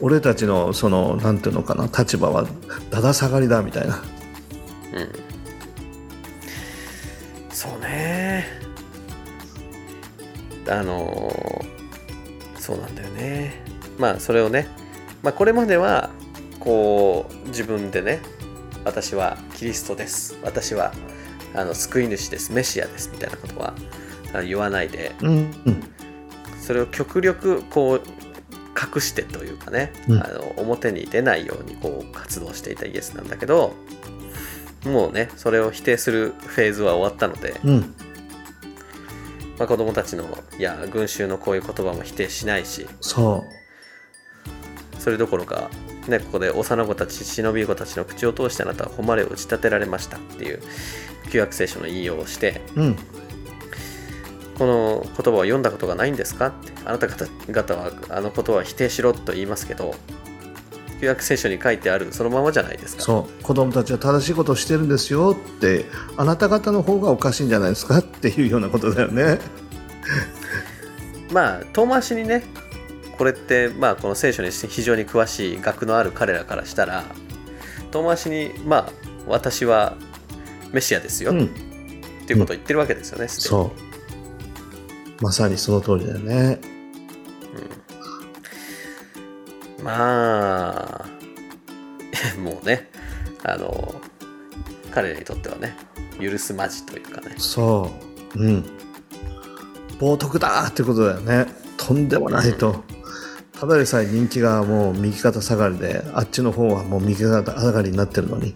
[0.00, 2.46] 俺たちのそのなんていうのかな立場は
[2.90, 4.02] だだ下がりだみたいな。
[7.50, 8.46] そうね。
[10.68, 11.70] あのー
[12.60, 13.62] そうなんだよね。
[13.98, 14.68] まあそれをね、
[15.22, 16.10] まあ、これまでは
[16.60, 18.20] こう自分でね
[18.84, 20.38] 私はキリストです。
[20.42, 20.92] 私は
[21.54, 22.52] あの救い主です。
[22.52, 23.10] メシアです。
[23.12, 23.74] みたいなことは
[24.46, 25.16] 言わないで。
[25.22, 25.28] うん
[25.66, 25.82] うん。
[26.60, 28.02] それを極力こう
[28.76, 30.22] 隠してというかね、うん。
[30.22, 33.74] あの表に出ないようにこう活動していたイエスなんだけど
[34.84, 37.94] もうねそれを否定するフェーズは終わったので、うん。
[39.58, 40.26] まあ、子供たちの
[40.58, 43.44] いや群衆のこういう言葉も否定しないしそ
[44.98, 45.68] それどころか、
[46.08, 50.62] ね、ここで幼子たち忍び子たちの口を通してあなたは誉れを打ち立てられましたっていう
[51.30, 52.96] 旧約聖書の引用をしてううん
[54.60, 59.94] この言葉を読んだことがないんですかってあなた方方はあの言葉を否定しろと言いますけど
[61.00, 63.02] 旧約聖書に書いてあるそのままじゃないですか。
[63.02, 63.42] そう。
[63.42, 65.86] 子供たちは正しいことをしてるんですよって
[66.18, 69.38] あなた方の方がおかしいんじゃないですかっていうようなことだよね。
[71.32, 72.44] まあ遠回しにね
[73.16, 77.04] これってまあこの聖書に非常に詳しい学のある彼らからしたら
[77.92, 78.92] 遠回しにまあ
[79.26, 79.96] 私は
[80.70, 81.44] メシアですよ、うん。
[81.44, 81.48] っ
[82.26, 83.48] ていうことを言ってるわけですよね、すでに。
[83.48, 83.89] そう
[85.20, 86.60] まさにその通りだよね。
[89.82, 91.06] まあ
[92.40, 92.90] もうね
[93.42, 93.94] あの
[94.90, 95.76] 彼らにとってはね
[96.20, 97.34] 許すまじというかね。
[97.38, 97.90] そ
[98.36, 98.42] う。
[98.42, 98.64] うん。
[99.98, 101.46] 冒涜だってことだよね。
[101.76, 102.84] とんでもないと。
[103.60, 108.54] ただでさえ人気がもう右肩下がりであっちの方はもう右肩上がりになってるのに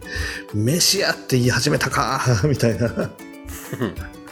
[0.55, 2.89] メシアって言い始めたかみたいな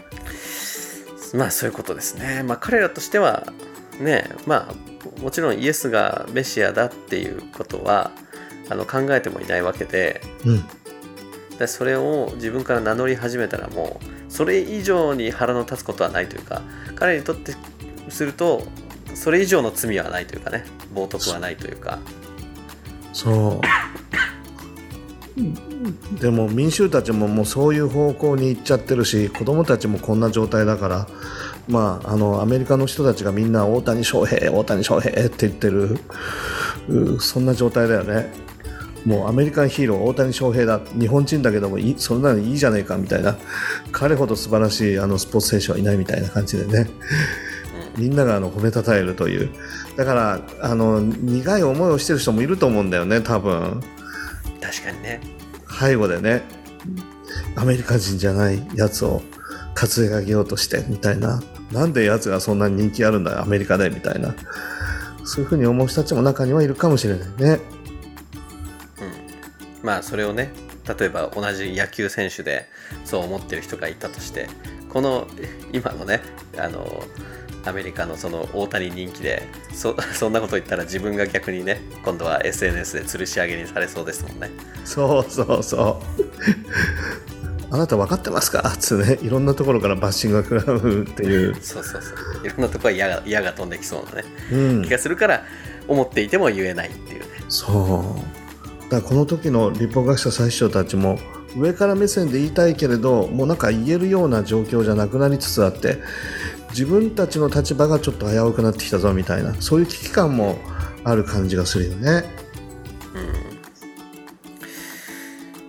[1.34, 2.42] まあそういうことですね。
[2.42, 3.52] まあ彼らとしては
[4.00, 8.10] ねまあもちろんイエスがメシアだっていうことは
[8.68, 10.64] あの考えてもいないわけでうん。
[11.58, 16.62] でそれを自分から名乗り始めたらもうそれ以上に腹の立つことはないというか
[16.96, 17.54] 彼にとって
[18.08, 18.66] すると
[19.14, 20.64] それ以上の罪はないというかね
[20.94, 21.98] 冒涜はないというか。
[23.12, 23.60] そう
[26.20, 31.08] でも民衆たちももうそういう方向に行っちゃってるし子供たちもこんな状態だから
[31.68, 35.98] まああのアメリカの人たちがみんな大谷翔平大谷翔平って言ってる
[37.20, 38.52] そんな状態だよね。
[39.04, 40.80] もうアメリカンヒーロー大谷翔平だ。
[40.98, 43.36] 日本人だけどもいそんなのいいじゃないかみたいな。
[43.90, 46.88] 彼ほど素晴らしいあのスポーツ選手はいないみたいな感じでね。
[47.96, 49.50] みんながあの褒めたたえるという。
[49.96, 53.82] だからあの苦い思いをしている人もいると思うんだよね多分。
[54.62, 55.20] 確かにね。
[55.80, 56.42] 背後でね
[57.56, 59.22] アメリカ人じゃないやつを
[59.74, 61.42] 担い上げようとしてみたいな。
[61.72, 64.34] なんでやつがそんなに人気あるんだアメリカでみたいな。
[65.24, 67.60] そういうふうに思う人たちも中にはいるかもしれないね。
[69.80, 69.86] うん。
[69.86, 70.52] まあそれをね
[70.98, 72.66] 例えば同じ野球選手で
[73.04, 74.48] そう思ってる人がいたとして
[74.88, 75.26] この
[75.72, 76.20] 今のね
[76.58, 77.04] あの
[77.64, 79.42] アメリカのその大谷人気で
[79.72, 84.50] そ そんなこと言ったら自分が逆にね今度は SNS で吊るし上げにされそうですもんね。
[84.84, 86.22] そうそうそう。
[87.70, 88.62] あなた分かってますか？
[88.78, 92.08] つってねいろんなところからバッシングが食らうっていう、そうそうそ
[92.42, 92.46] う。
[92.46, 94.82] いろんなとこは矢が矢が飛んできそうなねうん。
[94.82, 95.44] 気、がするから
[95.88, 97.26] 思っていても言えないっていうね。
[97.48, 98.90] そう。
[98.90, 101.18] だからこの時の立法学者最初たちも
[101.56, 105.98] 上から目線で言いたいけれどもうなんか言えるような状況じゃなくなりつつあって
[106.72, 110.58] 自分たちの立場がちょっと危うくなってきたぞみたいなそういう危機感も
[111.04, 112.24] ある感じがするよね。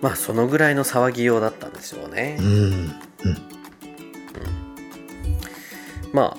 [0.00, 2.92] まあそのぐらいの騒ぎようだったんでしょうね、うん、
[6.12, 6.36] ま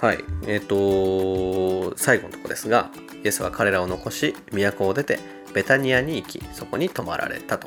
[0.00, 0.18] あはい。
[0.46, 2.92] えっ、と最後のとこですが
[3.24, 5.18] イエスは彼らを残し都を出て
[5.52, 7.66] ベタニアに行きそこに泊まられたと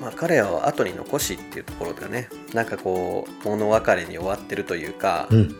[0.00, 2.28] まあ彼らを後に残しっていうところでね。
[2.54, 5.56] なんかこう物別れに終わってるというか、うん、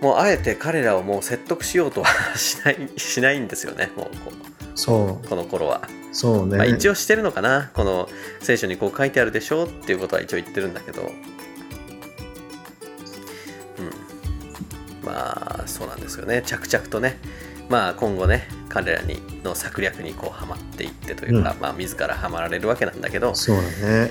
[0.00, 4.32] もうあえて彼らをもう説得しようとはしないしないんですよねもうこ
[4.74, 5.28] そう。
[5.28, 8.08] この頃は、そうね、まあ、一応してるのかなこの
[8.40, 11.02] 聖書にこう書いてあるでしょっていうことは一応言ってるんだけど。
[11.02, 11.10] うん。
[15.04, 16.42] まあそうなんですよね。
[16.44, 17.18] 着々とね
[17.68, 21.60] まあ今後ね彼らにの策略にこうはまっていってというか、うん。
[21.60, 24.10] まあ自らはまられるわけなんだけどそうだね。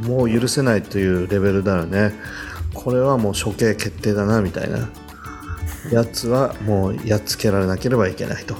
[0.00, 2.12] もう許せないというレベルだよね。
[2.74, 4.88] これはもう処刑決定だなみたいな。
[5.90, 8.54] やつはもうやっつけられなければいけないと。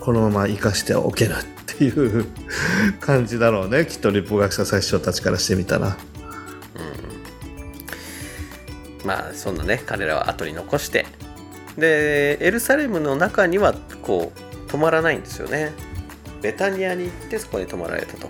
[0.00, 2.26] このまま生かしておけぬっていう
[3.00, 3.86] 感じだろうね。
[3.86, 5.96] きっと立法学者最初たちからしてみたら。
[9.04, 11.06] まあそんなね彼らは後に残して
[11.80, 15.72] でエルサレムの中にはこう泊まらないんですよね。
[16.42, 18.28] ベタニアに行ってそこに泊まられたと。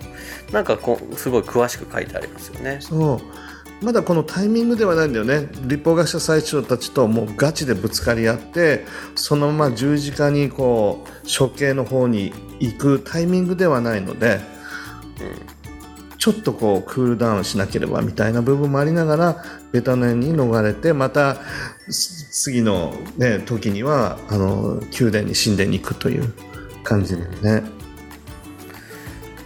[0.52, 2.78] なんかこうすごい詳しく書いてありますよね。
[2.80, 3.84] そう。
[3.84, 5.48] まだこのタイミングではないんだよね。
[5.62, 8.84] 立法学者最長たちともうガチでぶつかり合って
[9.14, 14.40] そのまま十字架にこう処刑の方に行くタイミングではないので
[15.20, 15.60] うん
[16.20, 21.38] ちょっとこうクールダウンしなければみたいな部分もありながらベタネに逃れてまた
[21.90, 26.32] 次の、ね、時にはあの宮殿に神殿に行くという
[26.82, 27.62] 感じだよね。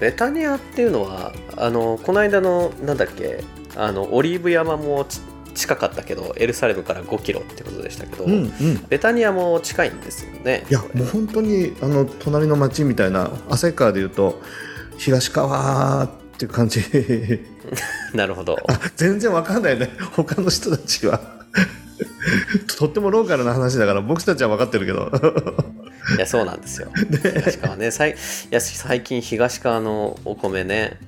[0.01, 3.43] ベタニアっていうのはあのこの間のなんだっけ
[3.77, 5.07] あのオリーブ山も
[5.55, 8.87] 近かったけどエルサレムから5キロってことでしたけど、うんうん。
[8.89, 14.41] ベタニアも近いんですよねいやもう本当にあの隣の町みたいな旭川でいうと
[14.99, 16.81] 東川っていう感じ。
[18.15, 18.57] なるほど。
[18.69, 19.91] あ 全然わかんないね。
[20.13, 21.34] 他の人たちは
[22.77, 25.11] とってもローカルな話だから僕たちは分かってるけど。
[26.17, 26.89] いやそうなんですよ。
[26.95, 27.91] 東川ね。
[27.91, 28.15] さいい
[28.51, 30.99] や最近東川のお米ね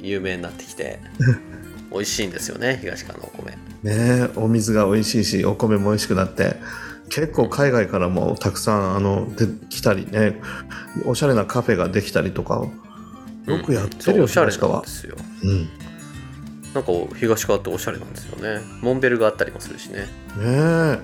[0.00, 1.00] 有名になってきて
[1.92, 3.52] 美味しいんですよね東川のお米。
[3.52, 6.56] ねえお水が美味しいしお米も美味しくなって
[7.08, 10.40] 結構海外からもたくさんあので来たりね
[11.04, 12.66] おしゃれなカフェができたりとか
[13.46, 15.16] よくやってるよ、そうおしゃれ東川なんですよ。
[15.44, 15.68] うん
[16.76, 18.60] なんか東川っておしゃれなんですよね。
[18.82, 20.00] モンベルがあったりもするしね。
[20.00, 20.06] ね
[20.44, 20.98] え。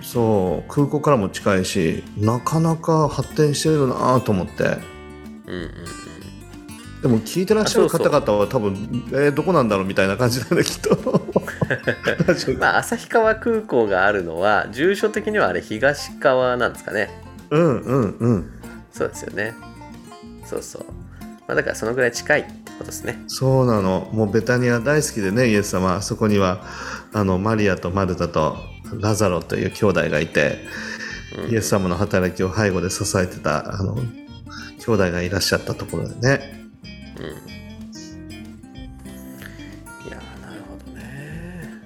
[0.00, 0.70] そう。
[0.72, 4.62] 空港からも近いしなかなか発展してるなと思って。
[4.62, 7.02] うんうんうん。
[7.02, 11.20] でも聞いてらっしゃる方々は多分えーどこなんだろうみたいな感じなんだ きっと。
[12.60, 17.10] まあ旭川空港があるのは住所的にはあれ東川なんですかね。
[17.50, 18.50] うんうんうん。
[18.92, 19.52] そうですよね。
[20.44, 20.84] そうそう、
[21.48, 23.22] まあ、だからそのぐらい近いことですね。
[23.26, 24.08] そうなの。
[24.12, 26.00] もうベタニア大好きでねイエス様。
[26.02, 26.64] そこには
[27.12, 28.56] あのマリアとマルタと
[28.98, 30.58] ラザロという兄弟がいて、
[31.36, 31.50] うん。
[31.50, 34.04] イエス様の働きを背後で支えてたあの兄
[34.86, 36.68] 弟がいらっしゃったところでね。
[37.18, 37.24] うん。
[40.08, 41.82] いやーなるほどね。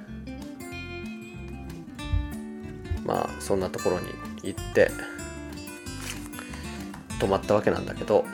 [3.05, 4.07] まあそんなところに
[4.42, 4.92] 行って
[7.18, 8.24] 泊まったわけなんだけど、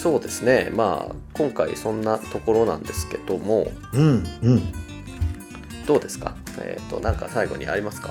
[0.00, 0.70] そうですね。
[0.72, 3.66] まあ今回そんなところなんですけども。
[3.92, 4.72] うんうん。
[5.86, 6.36] どうですか？
[6.60, 8.10] えっ、となんか最後にありますか？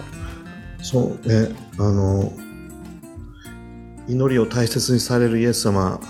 [0.82, 1.56] そうね。
[1.80, 2.34] あの
[4.10, 6.02] 祈りを大切にされるイエス様、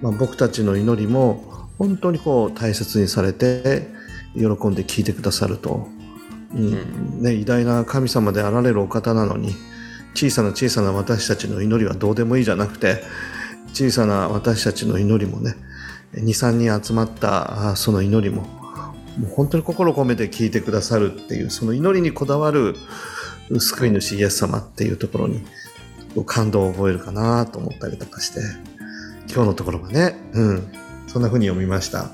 [0.00, 3.88] まあ、僕たちの祈りも本当にこう大切にされて
[4.34, 5.88] 喜んで聞いてくださると、
[6.54, 7.22] うん。
[7.22, 9.54] ね、偉大な神様であられるお方なのに
[10.14, 13.02] 小さな小さな私たちの祈りはどうでもいいじゃなくて
[13.72, 15.54] 小さな私たちの祈りもね
[16.14, 18.42] 23人集まったあその祈りも
[19.18, 22.76] もう本当に心を込めて聞いてくださるっていうその祈りにこだわる
[23.58, 25.42] 救い主イエス様っていうところに
[26.26, 28.40] 感動を覚えるかなと思ったりとかして
[29.32, 30.72] 今日のところはね、うん、
[31.06, 32.10] そんな風に読みました。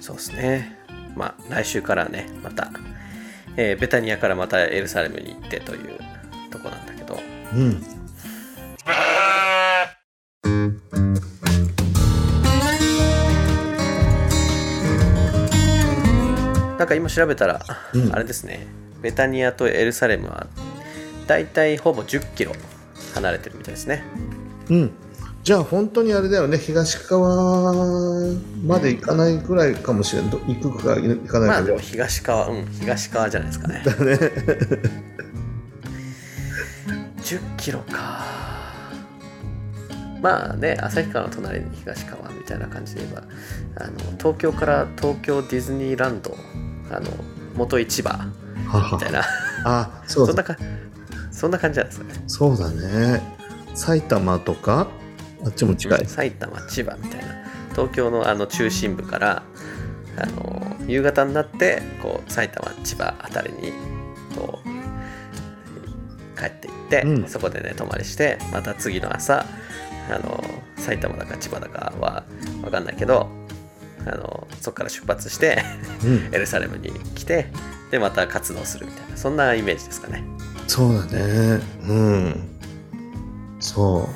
[0.00, 0.78] そうですね。
[1.14, 2.70] まあ来週からねまた、
[3.56, 5.98] えーベタニアからまたエルサレムに行ってという
[6.50, 7.18] とこなんだけど。
[7.54, 7.82] うん、
[16.78, 17.60] なんか今調べたら、
[17.92, 18.12] うん。
[18.12, 18.66] あれですね。
[19.02, 20.46] ベタニアとエルサレムは
[21.26, 22.52] だいたいほぼ1 0キロ
[23.14, 24.02] 離れてるみたいですね。
[24.70, 24.90] うん、
[25.42, 26.58] じゃあ本当にあれだよね。
[26.58, 30.30] 東側まで行かないぐらいかもしれん。
[30.30, 32.66] ど行くか行かないかまあでも東側うん。
[32.80, 33.82] 東側じゃないですかね。
[33.84, 34.16] だね。
[37.22, 38.57] 10キロか
[40.20, 43.22] まあね旭川の隣に東川みたいな感じで言えば
[43.76, 46.36] あの東京から東京ディズニーランド
[46.90, 47.10] あの
[47.54, 49.22] 元市場はみたいな。
[49.64, 50.32] あそうだ。
[50.32, 50.56] そんなか
[51.30, 52.24] そんな感じなんですかね。
[52.26, 53.22] そうだね。
[53.74, 54.88] 埼玉とか
[55.44, 57.44] あっちも近い、埼玉千葉みたいな。
[57.72, 59.42] 東京のあの中心部から
[60.16, 63.72] あの夕方になってこう埼玉千葉あたりに
[64.36, 67.28] こう帰っていって、うん。
[67.28, 69.44] そこでね泊まりしてまた次の朝
[70.10, 70.42] あの
[70.76, 72.24] 埼玉だか千葉だかは
[72.62, 73.28] 分かんないけど
[74.06, 75.62] あのそこから出発して
[76.04, 77.50] うん、 エルサレムに来て
[77.90, 80.24] でまた活動するみたいなそんなイメージですかね。
[80.66, 81.60] そうだね。
[81.88, 82.48] うん。
[83.60, 84.08] そ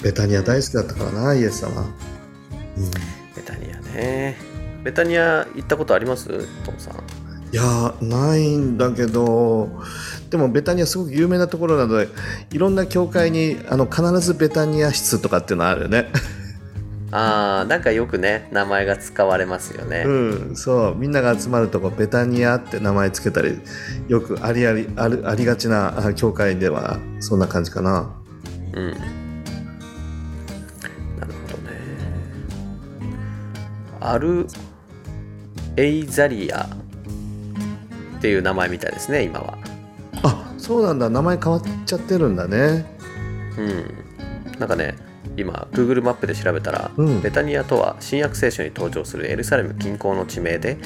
[0.00, 0.02] う。
[0.02, 2.90] ベタニア大好きだったからなイエス様、うん、
[3.34, 4.36] ベタニアね。
[4.84, 6.28] ベタニア行ったことあります？
[6.64, 6.94] トムさん。
[7.50, 9.68] いやないんだけど
[10.30, 12.08] でもベタニアすごく有名なところなので
[12.52, 16.08] いろんな教会にあの必ずベタニア室とかっていうのあるよね。
[17.10, 20.10] あーなんかよくね名前が使われますよね、う
[20.50, 20.94] んそう。
[20.94, 23.58] みんなが集まるとこベタニアって名前つけたり
[24.08, 28.14] よくありありあるありがちなあ教会ではそんな感じかな。
[28.74, 28.90] うん。
[28.90, 28.98] な
[31.24, 31.78] るほどね。
[34.00, 34.46] アル
[35.76, 36.68] エイザリア
[38.18, 39.57] っていう名前みたいですね今は
[40.22, 41.08] あそうなんだ。
[41.10, 42.84] 名前変わっちゃってるんだね。
[43.56, 44.58] うん。
[44.58, 44.96] なんかね
[45.36, 47.20] 今 Google マップで調べたら、うん。
[47.22, 50.78] ベタニアとは新約聖書に登場するエルサレム近郊の地名で、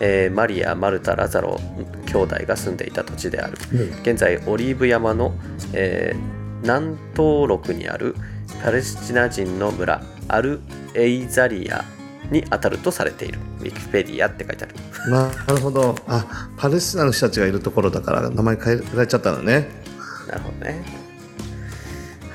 [0.00, 1.58] えーマリアマルタラザロ
[2.06, 3.58] 兄弟が住んでいた土地である。
[4.02, 5.34] 現在オリーブ山の、
[5.72, 8.16] えー南東麓にある
[8.64, 10.60] パレスチナ人の村アル
[10.94, 11.84] エイザリア
[12.30, 13.38] に当たるとされている。
[13.60, 15.10] ウィキペディアって書いてある。
[15.10, 15.96] なるほど。
[16.06, 19.68] あパレスチナの人たちがいるところだから名前変えられちゃったのね。
[20.28, 21.08] なるほどね。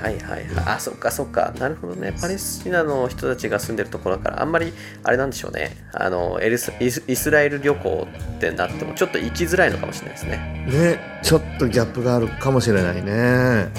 [0.02, 0.66] はいはいはい。
[0.66, 1.54] あそっかそっか。
[1.60, 2.14] なるほどね。
[2.20, 4.74] パレスチナの人たちが住んでるところだからあんまり
[5.04, 5.78] あれなんでしょうね。
[5.94, 10.68] あのエルスイスイスラエル旅行ってなってもちょっと行きづらいのかもしれないですね。
[10.70, 13.72] ねちょっとギャップがあるかもしれないね。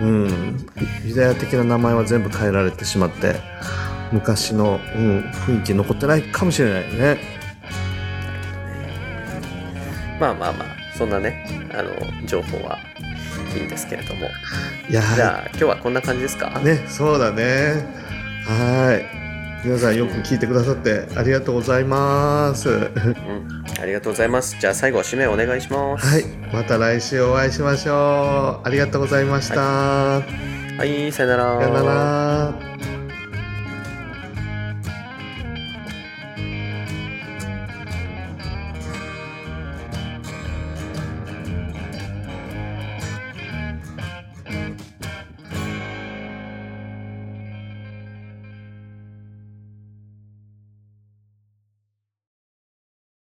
[0.00, 0.66] うん。
[1.04, 3.36] ユダヤ的な名前は全部変えられてしまって
[4.12, 7.18] 昔の、うん、雰囲気残ってないかもしれないね。
[10.20, 11.90] まあまあまあそんなねあの
[12.26, 12.78] 情報は
[13.56, 14.28] いいんですけれども。
[14.88, 16.60] いやじゃあ今日はこんな感じですか？
[16.60, 17.84] ねそうだね。
[18.46, 19.22] はい。
[19.64, 22.68] 皆さんよく聞いてくださってありがとうございます。
[22.68, 22.92] うん、
[23.80, 24.56] ありがとうございます。
[24.60, 26.04] じゃあ最後、締めお願いします。
[26.04, 26.24] はい。
[26.52, 28.66] また来週お会いしましょう。
[28.66, 30.24] ありがとうございました、は
[30.84, 31.60] い、さよなら。
[31.60, 33.01] さよなら